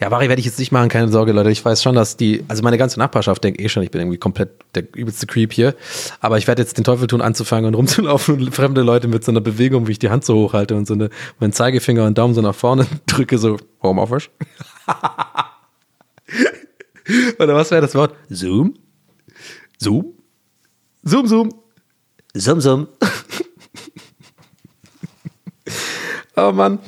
[0.00, 1.50] Ja, Barry werde ich jetzt nicht machen, keine Sorge, Leute.
[1.50, 4.18] Ich weiß schon, dass die, also meine ganze Nachbarschaft denkt eh schon, ich bin irgendwie
[4.18, 5.74] komplett der übelste Creep hier.
[6.20, 9.32] Aber ich werde jetzt den Teufel tun, anzufangen und rumzulaufen und fremde Leute mit so
[9.32, 11.10] einer Bewegung, wie ich die Hand so hochhalte und so eine,
[11.40, 14.30] meinen Zeigefinger und Daumen so nach vorne drücke, so Homeoffice.
[17.38, 18.14] Oder was wäre das Wort?
[18.30, 18.74] Zoom?
[19.80, 20.14] Zoom?
[21.02, 21.50] Zoom, Zoom.
[22.34, 22.88] Zoom, Zoom.
[26.36, 26.78] oh Mann.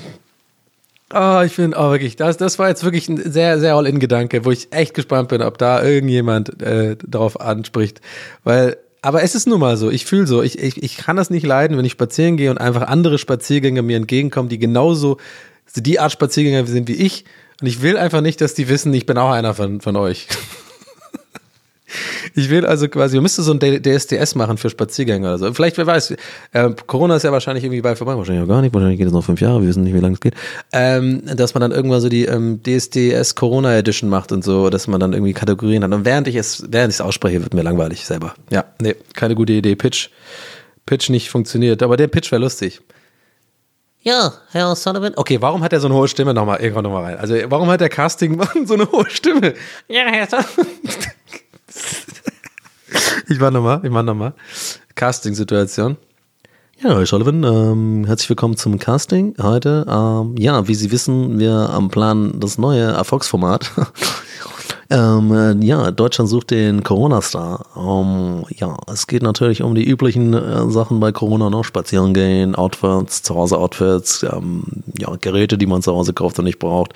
[1.14, 4.50] Oh, ich bin, oh wirklich, das, das war jetzt wirklich ein sehr, sehr All-In-Gedanke, wo
[4.50, 8.00] ich echt gespannt bin, ob da irgendjemand äh, darauf anspricht.
[8.42, 11.30] Weil, aber es ist nun mal so, ich fühle so, ich, ich, ich kann das
[11.30, 15.18] nicht leiden, wenn ich spazieren gehe und einfach andere Spaziergänger mir entgegenkommen, die genauso
[15.76, 17.24] die Art Spaziergänger sind wie ich.
[17.60, 20.26] Und ich will einfach nicht, dass die wissen, ich bin auch einer von, von euch.
[22.38, 25.54] Ich will also quasi, wir müssten so ein DSDS machen für Spaziergänger oder so.
[25.54, 26.14] Vielleicht, wer weiß,
[26.52, 29.12] äh, Corona ist ja wahrscheinlich irgendwie bald vorbei, wahrscheinlich auch gar nicht, wahrscheinlich geht es
[29.14, 30.34] noch fünf Jahre, wir wissen nicht, wie lange es geht.
[30.70, 34.86] Ähm, dass man dann irgendwann so die ähm, DSDS Corona Edition macht und so, dass
[34.86, 35.92] man dann irgendwie Kategorien hat.
[35.94, 38.34] Und während ich es, während ich es ausspreche, wird mir langweilig selber.
[38.50, 39.74] Ja, nee, keine gute Idee.
[39.74, 40.10] Pitch,
[40.84, 42.82] Pitch nicht funktioniert, aber der Pitch wäre lustig.
[44.02, 45.14] Ja, Herr Sullivan.
[45.16, 46.34] Okay, warum hat er so eine hohe Stimme?
[46.34, 47.18] Nochmal, irgendwann nochmal rein.
[47.18, 49.54] Also, warum hat der Castingmann so eine hohe Stimme?
[49.88, 50.66] Ja, Herr Sullivan.
[53.28, 54.34] Ich war nochmal, ich mach nochmal.
[54.94, 55.96] Casting-Situation.
[56.78, 59.86] Ja, Herr Sullivan, ähm, herzlich willkommen zum Casting heute.
[59.88, 63.72] Ähm, ja, wie Sie wissen, wir am Plan das neue Erfolgsformat.
[64.88, 67.66] Ähm, äh, ja, Deutschland sucht den Corona-Star.
[67.76, 72.54] Ähm, ja, es geht natürlich um die üblichen äh, Sachen bei Corona, noch spazieren gehen,
[72.54, 74.62] Outfits, zu Hause Outfits, ähm,
[74.98, 76.92] ja, Geräte, die man zu Hause kauft und nicht braucht.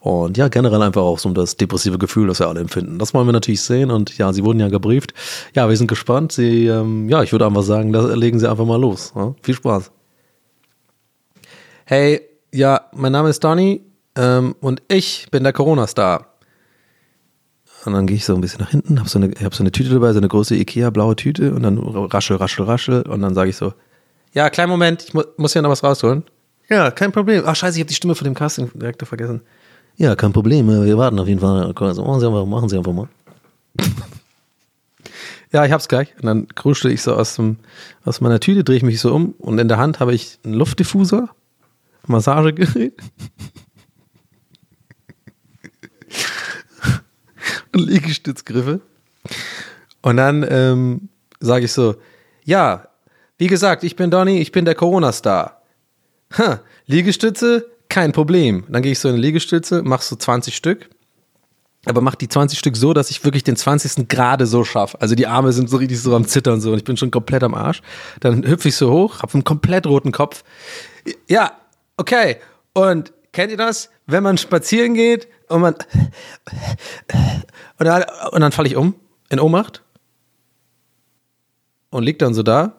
[0.00, 2.98] Und ja, generell einfach auch so um das depressive Gefühl, das wir alle empfinden.
[2.98, 5.12] Das wollen wir natürlich sehen und ja, Sie wurden ja gebrieft.
[5.54, 6.32] Ja, wir sind gespannt.
[6.32, 9.12] Sie, ähm, ja, ich würde einfach sagen, da legen Sie einfach mal los.
[9.14, 9.34] Ja?
[9.42, 9.90] Viel Spaß.
[11.84, 12.22] Hey,
[12.52, 13.82] ja, mein Name ist Donny
[14.16, 16.33] ähm, und ich bin der Corona-Star.
[17.84, 19.72] Und dann gehe ich so ein bisschen nach hinten, habe so, eine, hab so eine
[19.72, 23.50] Tüte dabei, so eine große Ikea-blaue Tüte und dann raschel, raschel, raschel und dann sage
[23.50, 23.74] ich so,
[24.32, 26.24] ja, kleinen Moment, ich mu muss ja noch was rausholen.
[26.68, 27.44] Ja, kein Problem.
[27.46, 29.42] Ach scheiße, ich habe die Stimme von dem Casting-Direktor vergessen.
[29.96, 31.72] Ja, kein Problem, äh, wir warten auf jeden Fall.
[31.76, 33.08] Also machen, Sie einfach, machen Sie einfach mal.
[35.52, 36.14] ja, ich hab's gleich.
[36.16, 37.58] Und dann kruschel ich so aus, dem,
[38.04, 40.54] aus meiner Tüte, drehe ich mich so um und in der Hand habe ich einen
[40.54, 41.28] Luftdiffuser,
[42.06, 42.94] Massagegerät.
[47.78, 48.80] Liegestützgriffe.
[50.02, 51.08] Und dann ähm,
[51.40, 51.96] sage ich so,
[52.44, 52.88] ja,
[53.38, 55.62] wie gesagt, ich bin Donny, ich bin der Corona-Star.
[56.86, 58.64] Liegestütze, kein Problem.
[58.68, 60.88] Dann gehe ich so in eine Liegestütze, mach so 20 Stück.
[61.86, 64.08] Aber mach die 20 Stück so, dass ich wirklich den 20.
[64.08, 65.00] gerade so schaffe.
[65.00, 67.42] Also die Arme sind so richtig so am Zittern so und ich bin schon komplett
[67.42, 67.82] am Arsch.
[68.20, 70.44] Dann hüpfe ich so hoch, hab einen komplett roten Kopf.
[71.28, 71.52] Ja,
[71.96, 72.36] okay.
[72.72, 73.90] Und kennt ihr das?
[74.06, 75.74] Wenn man spazieren geht und man
[77.78, 78.94] und dann, und dann falle ich um
[79.28, 79.82] in Ohnmacht
[81.90, 82.72] und lieg dann so da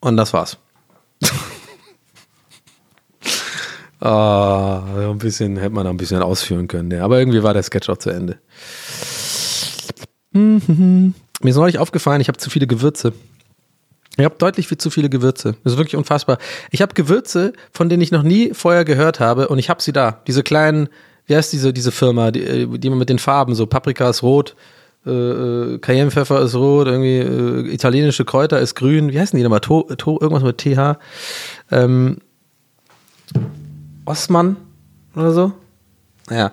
[0.00, 0.58] und das war's.
[4.02, 7.04] Ah, ein bisschen hätte man noch ein bisschen ausführen können, ja.
[7.04, 8.38] aber irgendwie war der Sketch auch zu Ende.
[10.32, 11.12] Mhm.
[11.42, 13.12] Mir ist neulich aufgefallen, ich habe zu viele Gewürze.
[14.20, 15.56] Ich habe deutlich viel zu viele Gewürze.
[15.64, 16.38] Das ist wirklich unfassbar.
[16.70, 19.92] Ich habe Gewürze, von denen ich noch nie vorher gehört habe und ich habe sie
[19.92, 20.20] da.
[20.26, 20.88] Diese kleinen,
[21.26, 24.56] wie heißt diese, diese Firma, die, die man mit den Farben, so Paprika ist rot,
[25.06, 29.12] äh, äh, Cayennepfeffer ist rot, irgendwie äh, italienische Kräuter ist grün.
[29.12, 29.60] Wie heißen die nochmal?
[29.60, 30.98] To, to, irgendwas mit TH.
[31.70, 32.18] Ähm,
[34.04, 34.56] Osman
[35.16, 35.52] oder so.
[36.28, 36.52] Naja,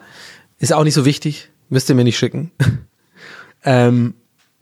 [0.60, 1.50] ist auch nicht so wichtig.
[1.70, 2.52] Müsst ihr mir nicht schicken.
[3.66, 4.14] ähm,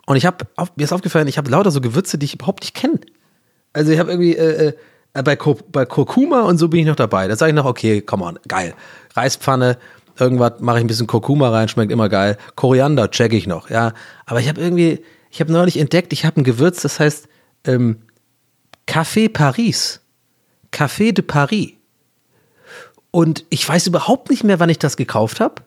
[0.06, 0.46] und ich habe,
[0.76, 3.00] mir ist aufgefallen, ich habe lauter so Gewürze, die ich überhaupt nicht kenne.
[3.74, 4.74] Also ich habe irgendwie, äh,
[5.14, 7.28] äh, bei, Kur bei Kurkuma und so bin ich noch dabei.
[7.28, 8.74] Da sage ich noch, okay, come on, geil.
[9.16, 9.78] Reispfanne,
[10.20, 12.38] irgendwas mache ich ein bisschen Kurkuma rein, schmeckt immer geil.
[12.56, 13.94] Koriander check ich noch, ja.
[14.26, 17.28] Aber ich habe irgendwie, ich habe neulich entdeckt, ich habe ein Gewürz, das heißt
[17.66, 17.98] ähm,
[18.88, 20.02] Café Paris.
[20.72, 21.72] Café de Paris.
[23.12, 25.64] Und ich weiß überhaupt nicht mehr, wann ich das gekauft habe.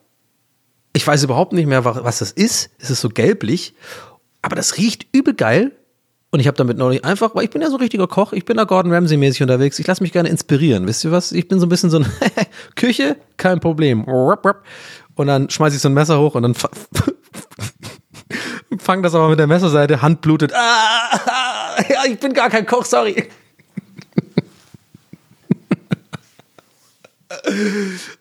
[0.92, 2.70] Ich weiß überhaupt nicht mehr, was das ist.
[2.78, 3.74] Es ist so gelblich.
[4.42, 5.72] Aber das riecht übel geil.
[6.30, 8.44] Und ich habe damit neulich einfach, weil ich bin ja so ein richtiger Koch, ich
[8.44, 10.86] bin da Gordon Ramsay-mäßig unterwegs, ich lasse mich gerne inspirieren.
[10.86, 11.32] Wisst ihr was?
[11.32, 12.06] Ich bin so ein bisschen so ein
[12.76, 14.04] Küche, kein Problem.
[14.04, 16.54] Und dann schmeiße ich so ein Messer hoch und dann
[18.78, 20.52] fang das aber mit der Messerseite, Hand blutet.
[20.54, 23.30] Ah, ja, ich bin gar kein Koch, sorry.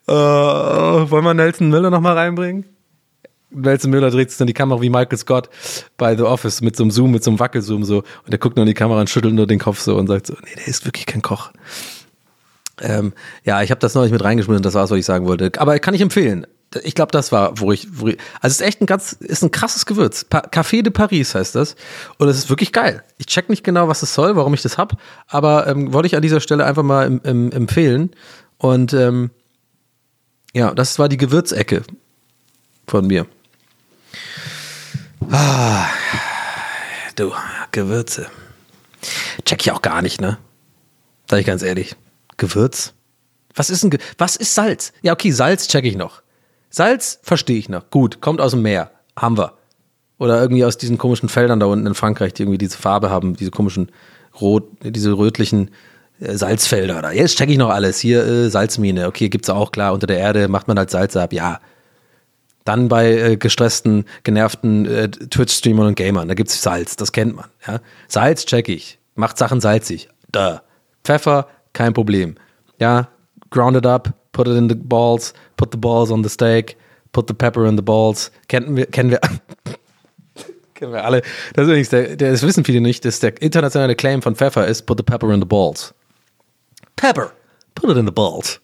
[0.08, 2.66] äh, wollen wir Nelson Müller nochmal reinbringen?
[3.50, 5.50] Nelson Müller dreht sich dann die Kamera wie Michael Scott
[5.98, 8.00] bei The Office mit so einem Zoom, mit so einem Wackelzoom so.
[8.00, 10.28] Und der guckt nur in die Kamera und schüttelt nur den Kopf so und sagt
[10.28, 11.52] so, nee, der ist wirklich kein Koch.
[12.82, 15.52] Ähm, ja, ich habe das neulich mit reingeschmissen, das war was ich sagen wollte.
[15.58, 16.46] Aber kann ich empfehlen.
[16.84, 19.42] Ich glaube, das war, wo ich, wo ich, also es ist echt ein ganz, ist
[19.42, 20.26] ein krasses Gewürz.
[20.26, 21.76] Pa Café de Paris heißt das.
[22.18, 23.04] Und es ist wirklich geil.
[23.18, 26.16] Ich check nicht genau, was es soll, warum ich das hab, aber ähm, wollte ich
[26.16, 28.12] an dieser Stelle einfach mal im, im, empfehlen.
[28.58, 29.32] Und ähm,
[30.54, 31.84] ja, das war die Gewürzecke
[32.86, 33.26] von mir.
[35.30, 35.88] Ah,
[37.16, 37.34] du,
[37.72, 38.28] Gewürze.
[39.44, 40.38] Check ich auch gar nicht, ne?
[41.30, 41.96] Sag ich ganz ehrlich.
[42.38, 42.94] Gewürz?
[43.54, 44.94] Was ist ein Ge Was ist Salz?
[45.02, 46.22] Ja, okay, Salz check ich noch.
[46.70, 47.90] Salz verstehe ich noch.
[47.90, 48.92] Gut, kommt aus dem Meer.
[49.18, 49.54] Haben wir.
[50.18, 53.36] Oder irgendwie aus diesen komischen Feldern da unten in Frankreich, die irgendwie diese Farbe haben,
[53.36, 53.92] diese komischen
[54.40, 55.72] rot, diese rötlichen
[56.20, 57.00] äh, Salzfelder.
[57.00, 58.00] Oder jetzt check ich noch alles.
[58.00, 59.08] Hier äh, Salzmine.
[59.08, 59.94] Okay, gibt's auch klar.
[59.94, 61.34] Unter der Erde macht man halt Salz ab.
[61.34, 61.60] Ja,
[62.68, 67.46] dann bei äh, gestressten, genervten äh, Twitch-Streamern und Gamern, da gibt's Salz, das kennt man.
[67.66, 67.80] Ja?
[68.08, 70.10] Salz check ich, macht Sachen salzig.
[70.32, 70.62] Da.
[71.04, 72.36] Pfeffer, kein Problem.
[72.80, 73.08] Ja,
[73.50, 76.76] ground it up, put it in the balls, put the balls on the steak,
[77.14, 78.32] put the pepper in the balls.
[78.50, 79.22] Kennen wir, kennen wir,
[80.74, 81.22] kennen wir alle.
[81.54, 84.86] Das ist übrigens, der, das wissen viele nicht, dass der internationale Claim von Pfeffer ist,
[84.86, 85.94] put the pepper in the balls.
[86.98, 87.32] Pepper,
[87.76, 88.60] put it in the balls.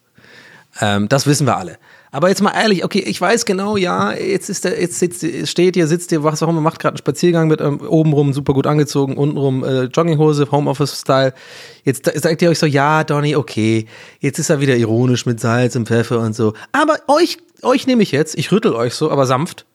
[0.80, 1.78] Ähm, das wissen wir alle.
[2.14, 5.74] Aber jetzt mal ehrlich, okay, ich weiß genau, ja, jetzt ist der, jetzt sitzt, steht
[5.74, 8.68] hier, sitzt hier, was auch immer, macht gerade einen Spaziergang mit ähm, obenrum super gut
[8.68, 11.34] angezogen, untenrum äh, Jogginghose, Homeoffice-Style.
[11.82, 13.88] Jetzt sagt ihr euch so, ja, Donny, okay,
[14.20, 16.54] jetzt ist er wieder ironisch mit Salz und Pfeffer und so.
[16.70, 19.66] Aber euch, euch nehme ich jetzt, ich rüttel euch so, aber sanft.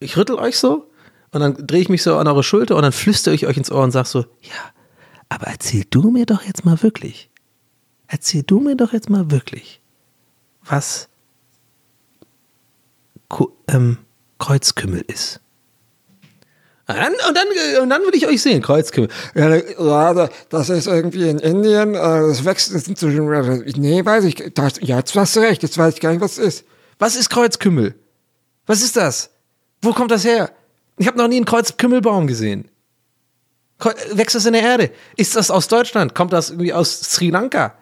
[0.00, 0.90] Ich rüttel euch so
[1.32, 3.70] und dann drehe ich mich so an eure Schulter und dann flüstere ich euch ins
[3.70, 4.72] Ohr und sag so, ja,
[5.28, 7.28] aber erzähl du mir doch jetzt mal wirklich.
[8.06, 9.82] Erzähl du mir doch jetzt mal wirklich
[10.64, 11.08] was
[13.68, 13.98] ähm,
[14.38, 15.40] Kreuzkümmel ist.
[16.86, 19.08] Und dann, und, dann, und dann will ich euch sehen, Kreuzkümmel.
[19.34, 23.26] Ja, das ist irgendwie in Indien, äh, das wächst inzwischen.
[23.80, 24.52] Nee, weiß ich.
[24.54, 26.66] Das, ja, jetzt hast du recht, jetzt weiß ich gar nicht, was es ist.
[26.98, 27.94] Was ist Kreuzkümmel?
[28.66, 29.30] Was ist das?
[29.80, 30.50] Wo kommt das her?
[30.98, 32.68] Ich habe noch nie einen Kreuzkümmelbaum gesehen.
[34.12, 34.90] Wächst das in der Erde?
[35.16, 36.14] Ist das aus Deutschland?
[36.14, 37.74] Kommt das irgendwie aus Sri Lanka?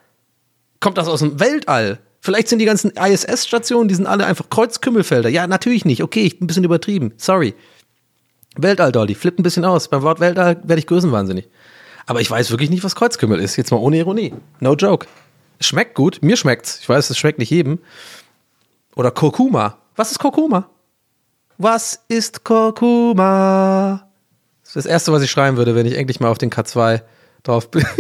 [0.81, 1.99] Kommt das aus dem Weltall?
[2.25, 5.29] Vielleicht sind die ganzen ISS-Stationen, die sind alle einfach Kreuzkümmelfelder.
[5.29, 6.05] Ja, natürlich nicht.
[6.05, 7.13] Okay, ich bin ein bisschen übertrieben.
[7.17, 7.53] Sorry.
[8.57, 9.89] Weltall, Dolly, flippt ein bisschen aus.
[9.89, 11.49] Beim Wort Weltall werde ich größenwahnsinnig.
[12.07, 13.57] Aber ich weiß wirklich nicht, was Kreuzkümmel ist.
[13.57, 14.33] Jetzt mal ohne Ironie.
[14.61, 15.09] No joke.
[15.61, 16.21] Schmeckt gut.
[16.23, 16.79] Mir schmeckt's.
[16.81, 17.81] Ich weiß, es schmeckt nicht jedem.
[18.95, 19.79] Oder Kurkuma.
[19.97, 20.71] Was ist Kurkuma?
[21.59, 24.09] Was ist Kurkuma?
[24.61, 27.03] Das ist das Erste, was ich schreiben würde, wenn ich endlich mal auf den K2
[27.43, 27.85] drauf bin.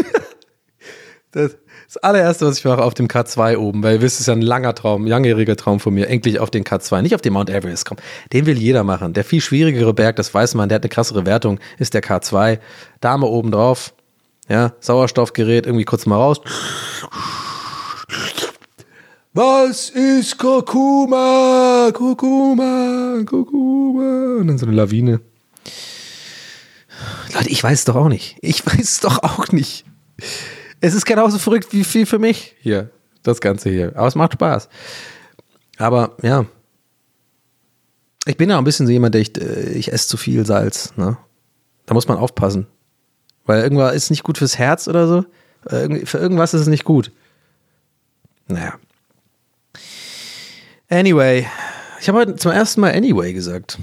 [1.34, 1.56] Das,
[1.86, 4.34] das allererste, was ich mache, auf dem K2 oben, weil ihr wisst, es ist ja
[4.34, 7.50] ein langer Traum, langjähriger Traum von mir, endlich auf den K2, nicht auf den Mount
[7.50, 8.00] Everest kommen.
[8.32, 9.12] Den will jeder machen.
[9.12, 12.58] Der viel schwierigere Berg, das weiß man, der hat eine krassere Wertung, ist der K2.
[13.00, 13.94] Dame oben drauf,
[14.48, 16.40] ja, Sauerstoffgerät, irgendwie kurz mal raus.
[19.34, 21.90] Was ist Kurkuma?
[21.94, 24.40] Kurkuma, Kurkuma.
[24.40, 25.20] Und dann so eine Lawine.
[27.34, 28.36] Leute, ich weiß es doch auch nicht.
[28.42, 29.86] Ich weiß es doch auch nicht.
[30.82, 32.90] Es ist genauso verrückt wie viel für mich hier,
[33.22, 33.92] das Ganze hier.
[33.96, 34.68] Aber es macht Spaß.
[35.78, 36.44] Aber ja,
[38.26, 40.92] ich bin ja ein bisschen so jemand, der ich, äh, ich esse zu viel Salz.
[40.96, 41.16] Ne?
[41.86, 42.66] Da muss man aufpassen.
[43.44, 45.24] Weil irgendwas ist nicht gut fürs Herz oder so.
[45.68, 47.12] Äh, Für irgendwas ist es nicht gut.
[48.48, 48.74] Naja.
[50.88, 51.46] Anyway.
[52.00, 53.78] Ich habe heute zum ersten Mal Anyway gesagt.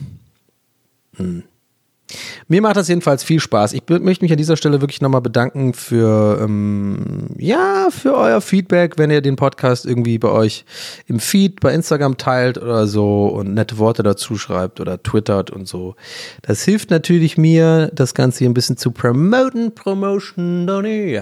[2.48, 3.74] Mir macht das jedenfalls viel Spaß.
[3.74, 8.98] Ich möchte mich an dieser Stelle wirklich nochmal bedanken für, ähm, ja, für euer Feedback,
[8.98, 10.66] wenn ihr den Podcast irgendwie bei euch
[11.08, 15.68] im Feed bei Instagram teilt oder so und nette Worte dazu schreibt oder twittert und
[15.68, 15.96] so.
[16.42, 21.22] Das hilft natürlich mir, das Ganze hier ein bisschen zu promoten, Promotion, Donny.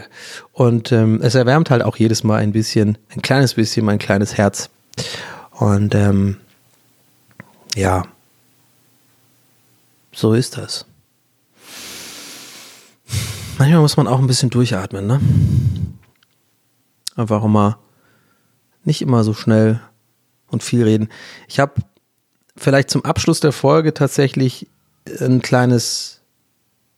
[0.54, 4.38] Und ähm, es erwärmt halt auch jedes Mal ein bisschen, ein kleines bisschen mein kleines
[4.38, 4.70] Herz.
[5.52, 6.38] Und ähm,
[7.76, 8.04] ja,
[10.18, 10.86] so ist das.
[13.60, 15.22] Manchmal muss man auch ein bisschen durchatmen, ne?
[17.16, 17.78] Einfach mal
[18.84, 19.80] nicht immer so schnell
[20.48, 21.10] und viel reden.
[21.48, 21.74] Ich habe
[22.56, 24.68] vielleicht zum Abschluss der Folge tatsächlich
[25.20, 26.22] ein kleines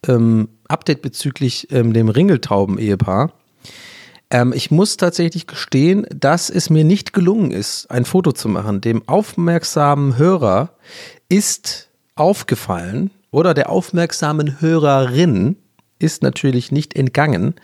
[0.08, 3.34] ähm, Update bezüglich ähm, dem Ringeltauben-Ehepaar.
[4.30, 8.80] Ähm, ich muss tatsächlich gestehen, dass es mir nicht gelungen ist, ein Foto zu machen.
[8.80, 10.70] Dem aufmerksamen Hörer
[11.28, 11.89] ist
[12.20, 15.58] aufgefallen oder der aufmerksamen Hörerin
[16.00, 17.56] ist natürlich nicht entgangen,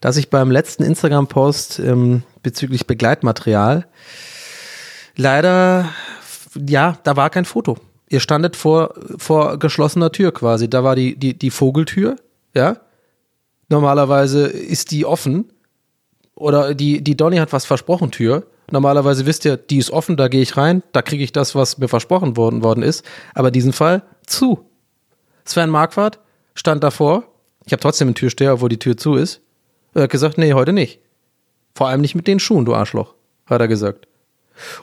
[0.00, 3.86] dass ich beim letzten Instagram-Post ähm, bezüglich Begleitmaterial
[5.16, 5.90] leider,
[6.54, 7.76] ja, da war kein Foto.
[8.08, 10.68] Ihr standet vor, vor geschlossener Tür quasi.
[10.68, 12.16] Da war die, die, die Vogeltür,
[12.54, 12.76] ja.
[13.68, 15.50] Normalerweise ist die offen.
[16.34, 18.46] Oder die, die Donny hat was versprochen, Tür.
[18.70, 21.78] Normalerweise wisst ihr, die ist offen, da gehe ich rein, da kriege ich das, was
[21.78, 23.04] mir versprochen worden, worden ist.
[23.34, 24.64] Aber diesen Fall zu.
[25.44, 26.18] Sven Marquardt
[26.54, 27.24] stand davor.
[27.66, 29.40] Ich habe trotzdem einen Türsteher, obwohl die Tür zu ist.
[29.94, 31.00] Er hat gesagt, nee, heute nicht.
[31.74, 33.14] Vor allem nicht mit den Schuhen, du Arschloch,
[33.46, 34.06] hat er gesagt.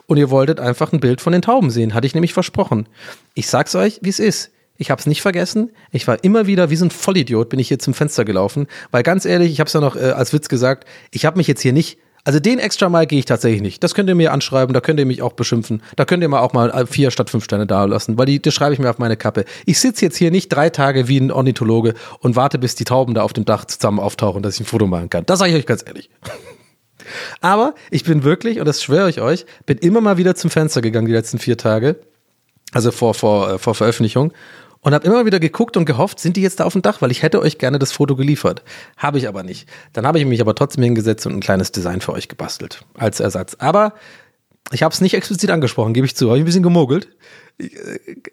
[0.06, 2.88] Und ihr wolltet einfach ein Bild von den Tauben sehen, hatte ich nämlich versprochen.
[3.34, 4.50] Ich sag's euch, wie es ist.
[4.76, 5.70] Ich hab's nicht vergessen.
[5.92, 8.66] Ich war immer wieder wie so ein Vollidiot, bin ich hier zum Fenster gelaufen.
[8.90, 11.60] Weil ganz ehrlich, ich hab's ja noch äh, als Witz gesagt, ich habe mich jetzt
[11.60, 11.98] hier nicht.
[12.24, 13.82] Also den extra Mal gehe ich tatsächlich nicht.
[13.82, 15.82] Das könnt ihr mir anschreiben, da könnt ihr mich auch beschimpfen.
[15.96, 18.40] Da könnt ihr mal auch mal äh, vier statt fünf Sterne da lassen, weil die,
[18.40, 19.44] das schreibe ich mir auf meine Kappe.
[19.66, 23.14] Ich sitze jetzt hier nicht drei Tage wie ein Ornithologe und warte, bis die Tauben
[23.14, 25.24] da auf dem Dach zusammen auftauchen, dass ich ein Foto machen kann.
[25.26, 26.10] Das sage ich euch ganz ehrlich.
[27.40, 30.80] Aber ich bin wirklich, und das schwöre ich euch, bin immer mal wieder zum Fenster
[30.80, 31.96] gegangen die letzten vier Tage,
[32.72, 34.32] also vor, vor, äh, vor Veröffentlichung,
[34.82, 37.10] und habe immer wieder geguckt und gehofft, sind die jetzt da auf dem Dach, weil
[37.10, 38.62] ich hätte euch gerne das Foto geliefert.
[38.96, 39.68] Habe ich aber nicht.
[39.92, 43.20] Dann habe ich mich aber trotzdem hingesetzt und ein kleines Design für euch gebastelt als
[43.20, 43.56] Ersatz.
[43.58, 43.94] Aber
[44.72, 46.28] ich habe es nicht explizit angesprochen, gebe ich zu.
[46.28, 47.08] Habe ich ein bisschen gemogelt.
[47.58, 47.68] Äh,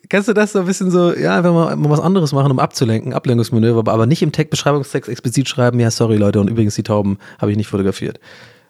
[0.09, 2.59] Kennst du das so ein bisschen so, ja, wenn wir mal was anderes machen, um
[2.59, 7.17] abzulenken, Ablenkungsmanöver, aber nicht im Tech-Beschreibungstext explizit schreiben, ja, sorry Leute, und übrigens die Tauben
[7.39, 8.19] habe ich nicht fotografiert.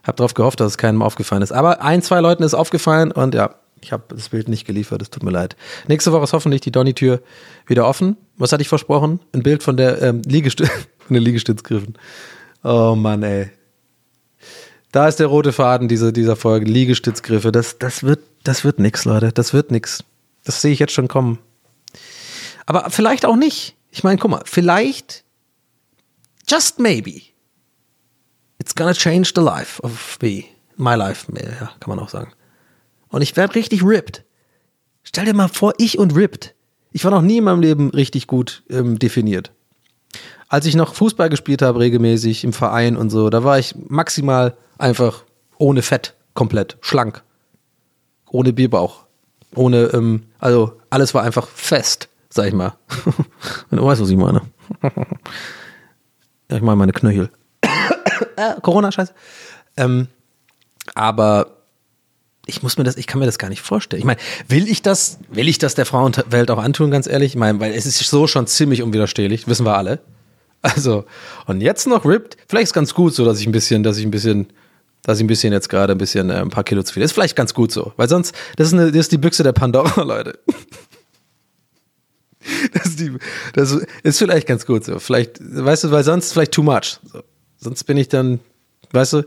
[0.04, 1.52] Hab darauf gehofft, dass es keinem aufgefallen ist.
[1.52, 5.10] Aber ein, zwei Leuten ist aufgefallen und ja, ich habe das Bild nicht geliefert, es
[5.10, 5.56] tut mir leid.
[5.88, 7.22] Nächste Woche ist hoffentlich die Donny-Tür
[7.66, 8.18] wieder offen.
[8.38, 9.20] Was hatte ich versprochen?
[9.34, 10.70] Ein Bild von der ähm, Liegestütz,
[11.00, 11.98] von den Liegestützgriffen.
[12.64, 13.50] Oh Mann, ey.
[14.92, 16.66] Da ist der rote Faden dieser, dieser Folge.
[16.66, 17.52] Liegestützgriffe.
[17.52, 19.32] Das, das wird, das wird nix, Leute.
[19.32, 20.04] Das wird nix.
[20.44, 21.40] Das sehe ich jetzt schon kommen.
[22.66, 23.76] Aber vielleicht auch nicht.
[23.92, 25.24] Ich meine, guck mal, vielleicht,
[26.48, 27.22] just maybe,
[28.60, 30.46] it's gonna change the life of me.
[30.76, 32.32] My life, ja, kann man auch sagen.
[33.18, 34.24] Und ich werde richtig ripped.
[35.02, 36.54] Stell dir mal vor, ich und ripped.
[36.92, 39.52] Ich war noch nie in meinem Leben richtig gut ähm, definiert.
[40.50, 44.56] Als ich noch Fußball gespielt habe, regelmäßig im Verein und so, da war ich maximal
[44.78, 45.24] einfach
[45.58, 47.24] ohne Fett, komplett schlank.
[48.30, 49.06] Ohne Bierbauch.
[49.56, 52.78] Ohne, ähm, also alles war einfach fest, sag ich mal.
[53.72, 54.44] Wenn du weißt, was ich meine.
[56.50, 57.32] ich meine meine Knöchel.
[58.36, 59.16] äh, Corona-Scheiße.
[59.76, 60.08] Ähm,
[60.94, 61.57] aber
[62.48, 64.00] ich muss mir das, ich kann mir das gar nicht vorstellen.
[64.00, 67.34] Ich meine, will ich das, will ich das der Frauenwelt auch antun, ganz ehrlich?
[67.34, 70.00] Ich meine, weil es ist so schon ziemlich unwiderstehlich, wissen wir alle.
[70.62, 71.06] Also,
[71.46, 74.06] und jetzt noch ripped, vielleicht ist ganz gut so, dass ich ein bisschen, dass ich
[74.06, 74.48] ein bisschen,
[75.04, 77.04] dass ich ein bisschen jetzt gerade ein bisschen äh, ein paar Kilo zu viel.
[77.04, 79.54] Ist vielleicht ganz gut so, weil sonst, das ist, eine, das ist die Büchse der
[79.54, 80.40] Pandora, Leute.
[82.74, 83.12] Das ist, die,
[83.54, 85.00] das ist vielleicht ganz gut so.
[85.00, 87.00] Vielleicht, weißt du, weil sonst vielleicht too much.
[87.04, 87.22] So.
[87.58, 88.40] Sonst bin ich dann,
[88.92, 89.24] weißt du,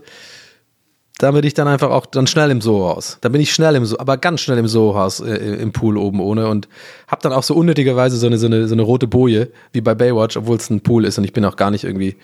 [1.21, 3.19] da bin ich dann einfach auch dann schnell im Soho-Haus.
[3.21, 6.19] Da bin ich schnell im, so aber ganz schnell im Soho-Haus äh, im Pool oben
[6.19, 6.67] ohne und
[7.07, 9.93] hab dann auch so unnötigerweise so eine, so eine, so eine rote Boje wie bei
[9.93, 12.15] Baywatch, obwohl es ein Pool ist und ich bin auch gar nicht irgendwie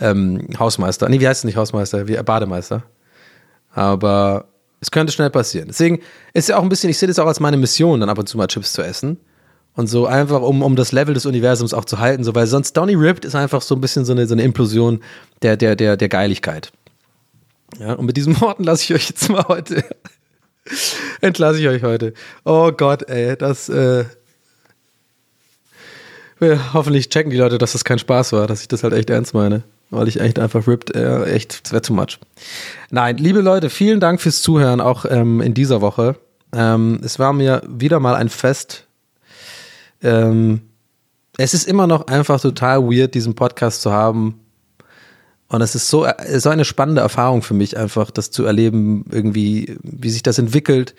[0.00, 1.08] ähm, Hausmeister.
[1.08, 2.06] Nee, wie heißt es nicht Hausmeister?
[2.06, 2.84] Wie äh, Bademeister.
[3.74, 4.44] Aber
[4.80, 5.66] es könnte schnell passieren.
[5.66, 5.98] Deswegen
[6.32, 8.28] ist ja auch ein bisschen, ich sehe das auch als meine Mission, dann ab und
[8.28, 9.18] zu mal Chips zu essen.
[9.74, 12.76] Und so einfach, um, um das Level des Universums auch zu halten, so, weil sonst
[12.76, 15.00] Donny Ripped ist einfach so ein bisschen so eine, so eine Implosion
[15.42, 16.70] der, der, der, der Geiligkeit.
[17.78, 19.84] Ja, und mit diesen Worten lasse ich euch jetzt mal heute,
[21.20, 22.14] entlasse ich euch heute.
[22.44, 24.04] Oh Gott, ey, das, äh,
[26.40, 29.34] hoffentlich checken die Leute, dass das kein Spaß war, dass ich das halt echt ernst
[29.34, 29.62] meine.
[29.90, 32.18] Weil ich echt einfach ripped, äh, echt, das wäre too much.
[32.90, 36.16] Nein, liebe Leute, vielen Dank fürs Zuhören, auch ähm, in dieser Woche.
[36.52, 38.86] Ähm, es war mir wieder mal ein Fest,
[40.02, 40.62] ähm,
[41.38, 44.40] es ist immer noch einfach total weird, diesen Podcast zu haben.
[45.48, 49.76] Und es ist so, so eine spannende Erfahrung für mich, einfach das zu erleben, irgendwie,
[49.82, 50.94] wie sich das entwickelt,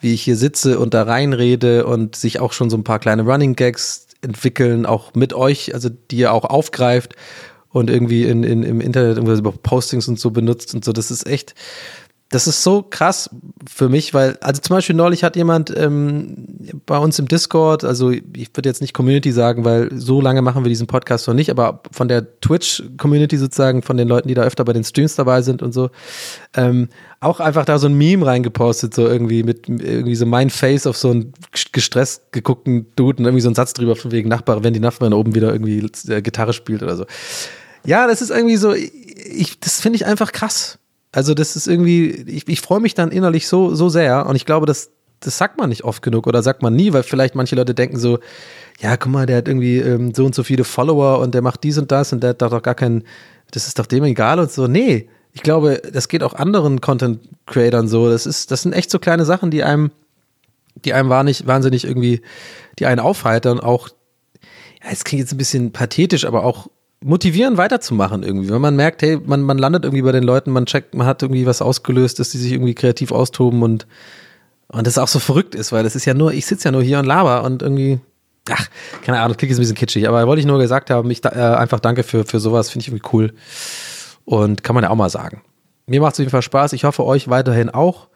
[0.00, 3.22] wie ich hier sitze und da reinrede und sich auch schon so ein paar kleine
[3.22, 7.14] Running Gags entwickeln, auch mit euch, also die ihr auch aufgreift
[7.70, 10.92] und irgendwie in, in, im Internet irgendwie Postings und so benutzt und so.
[10.92, 11.54] Das ist echt,
[12.28, 13.30] das ist so krass
[13.72, 18.10] für mich, weil, also zum Beispiel neulich hat jemand ähm, bei uns im Discord, also
[18.10, 21.50] ich würde jetzt nicht Community sagen, weil so lange machen wir diesen Podcast noch nicht,
[21.50, 25.40] aber von der Twitch-Community sozusagen, von den Leuten, die da öfter bei den Streams dabei
[25.42, 25.90] sind und so,
[26.54, 26.88] ähm,
[27.20, 30.96] auch einfach da so ein Meme reingepostet, so irgendwie mit irgendwie so mein Face auf
[30.96, 31.32] so einen
[31.70, 35.12] gestresst geguckten Dude und irgendwie so ein Satz drüber von wegen Nachbar, wenn die Nachbarin
[35.12, 37.06] oben wieder irgendwie äh, Gitarre spielt oder so.
[37.84, 40.80] Ja, das ist irgendwie so, ich, das finde ich einfach krass.
[41.16, 44.44] Also das ist irgendwie, ich, ich freue mich dann innerlich so, so sehr und ich
[44.44, 47.56] glaube, das, das sagt man nicht oft genug oder sagt man nie, weil vielleicht manche
[47.56, 48.18] Leute denken so,
[48.80, 51.64] ja, guck mal, der hat irgendwie ähm, so und so viele Follower und der macht
[51.64, 53.02] dies und das und der hat doch gar keinen,
[53.50, 54.66] das ist doch dem egal und so.
[54.66, 58.10] Nee, ich glaube, das geht auch anderen Content-Creatern so.
[58.10, 59.92] Das ist, das sind echt so kleine Sachen, die einem,
[60.84, 62.20] die einem wahnsinnig, irgendwie,
[62.78, 63.88] die einen aufheitern, auch,
[64.84, 66.68] ja, es klingt jetzt ein bisschen pathetisch, aber auch
[67.02, 68.50] motivieren, weiterzumachen irgendwie.
[68.50, 71.22] Wenn man merkt, hey, man, man landet irgendwie bei den Leuten, man checkt, man hat
[71.22, 73.86] irgendwie was ausgelöst, dass die sich irgendwie kreativ austoben und,
[74.68, 76.82] und das auch so verrückt ist, weil das ist ja nur, ich sitze ja nur
[76.82, 78.00] hier und laber und irgendwie,
[78.50, 78.68] ach,
[79.02, 81.28] keine Ahnung, klingt jetzt ein bisschen kitschig, aber wollte ich nur gesagt haben, ich äh,
[81.28, 83.32] einfach danke für, für sowas, finde ich irgendwie cool.
[84.24, 85.42] Und kann man ja auch mal sagen.
[85.86, 86.72] Mir macht es auf jeden Fall Spaß.
[86.72, 88.08] Ich hoffe, euch weiterhin auch.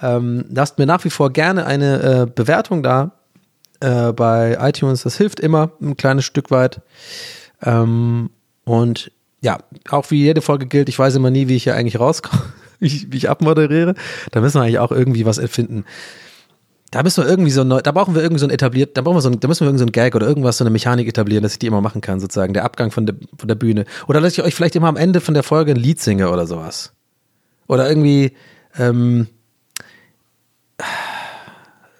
[0.00, 3.12] Ähm, lasst mir nach wie vor gerne eine äh, Bewertung da
[3.78, 5.02] äh, bei iTunes.
[5.02, 6.80] Das hilft immer ein kleines Stück weit.
[7.62, 8.30] Ähm,
[8.64, 9.58] und ja,
[9.90, 12.42] auch wie jede Folge gilt, ich weiß immer nie, wie ich hier eigentlich rauskomme,
[12.78, 13.94] wie ich, wie ich abmoderiere.
[14.30, 15.84] Da müssen wir eigentlich auch irgendwie was erfinden.
[16.90, 19.16] Da müssen wir irgendwie so neu, da brauchen wir irgendwie so ein etabliert, da brauchen
[19.16, 21.08] wir so ein, da müssen wir irgendwie so ein Gag oder irgendwas, so eine Mechanik
[21.08, 23.86] etablieren, dass ich die immer machen kann, sozusagen, der Abgang von der, von der Bühne.
[24.08, 26.46] Oder dass ich euch vielleicht immer am Ende von der Folge ein Lied singe oder
[26.46, 26.92] sowas.
[27.66, 28.32] Oder irgendwie,
[28.78, 29.26] ähm,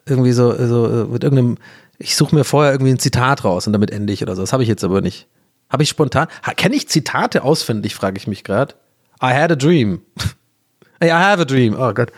[0.05, 1.57] irgendwie so, so mit irgendeinem,
[1.99, 4.43] ich suche mir vorher irgendwie ein Zitat raus und damit ende ich oder so.
[4.43, 5.27] Das habe ich jetzt aber nicht.
[5.73, 6.29] Habe ich spontan.
[6.57, 8.75] Kenne ich Zitate auswendig, frage ich mich gerade.
[9.23, 10.03] I had a dream.
[11.03, 11.75] I have a dream.
[11.79, 12.13] Oh Gott.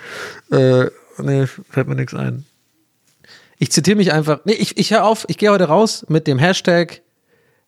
[0.50, 0.86] Äh,
[1.18, 2.44] nee, fällt mir nichts ein.
[3.58, 4.40] Ich zitiere mich einfach.
[4.44, 5.24] Nee, ich, ich höre auf.
[5.28, 7.02] Ich gehe heute raus mit dem Hashtag,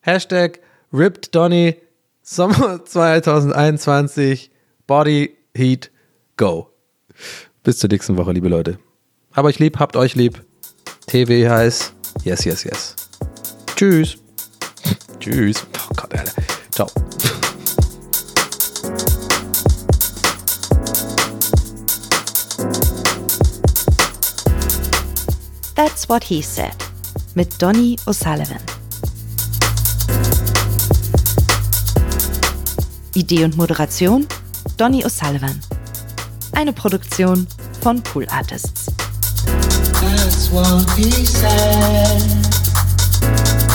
[0.01, 0.59] Hashtag
[0.91, 1.77] Ripped Donny
[2.21, 4.51] Sommer 2021
[4.85, 5.89] Body Heat
[6.35, 6.69] Go.
[7.63, 8.77] Bis zur nächsten Woche, liebe Leute.
[9.33, 10.43] Hab euch lieb, habt euch lieb.
[11.07, 12.95] TV heißt Yes, yes, yes.
[13.75, 14.17] Tschüss.
[15.19, 15.65] Tschüss.
[15.75, 16.33] Oh Gott, Alter.
[16.71, 16.87] Ciao.
[25.75, 26.75] That's What He Said
[27.35, 28.57] mit Donny O'Sullivan.
[33.13, 34.27] Idee und Moderation
[34.77, 35.59] Donny O'Sullivan.
[36.53, 37.47] Eine Produktion
[37.81, 38.87] von Pool Artists.
[39.93, 42.46] That's what he said.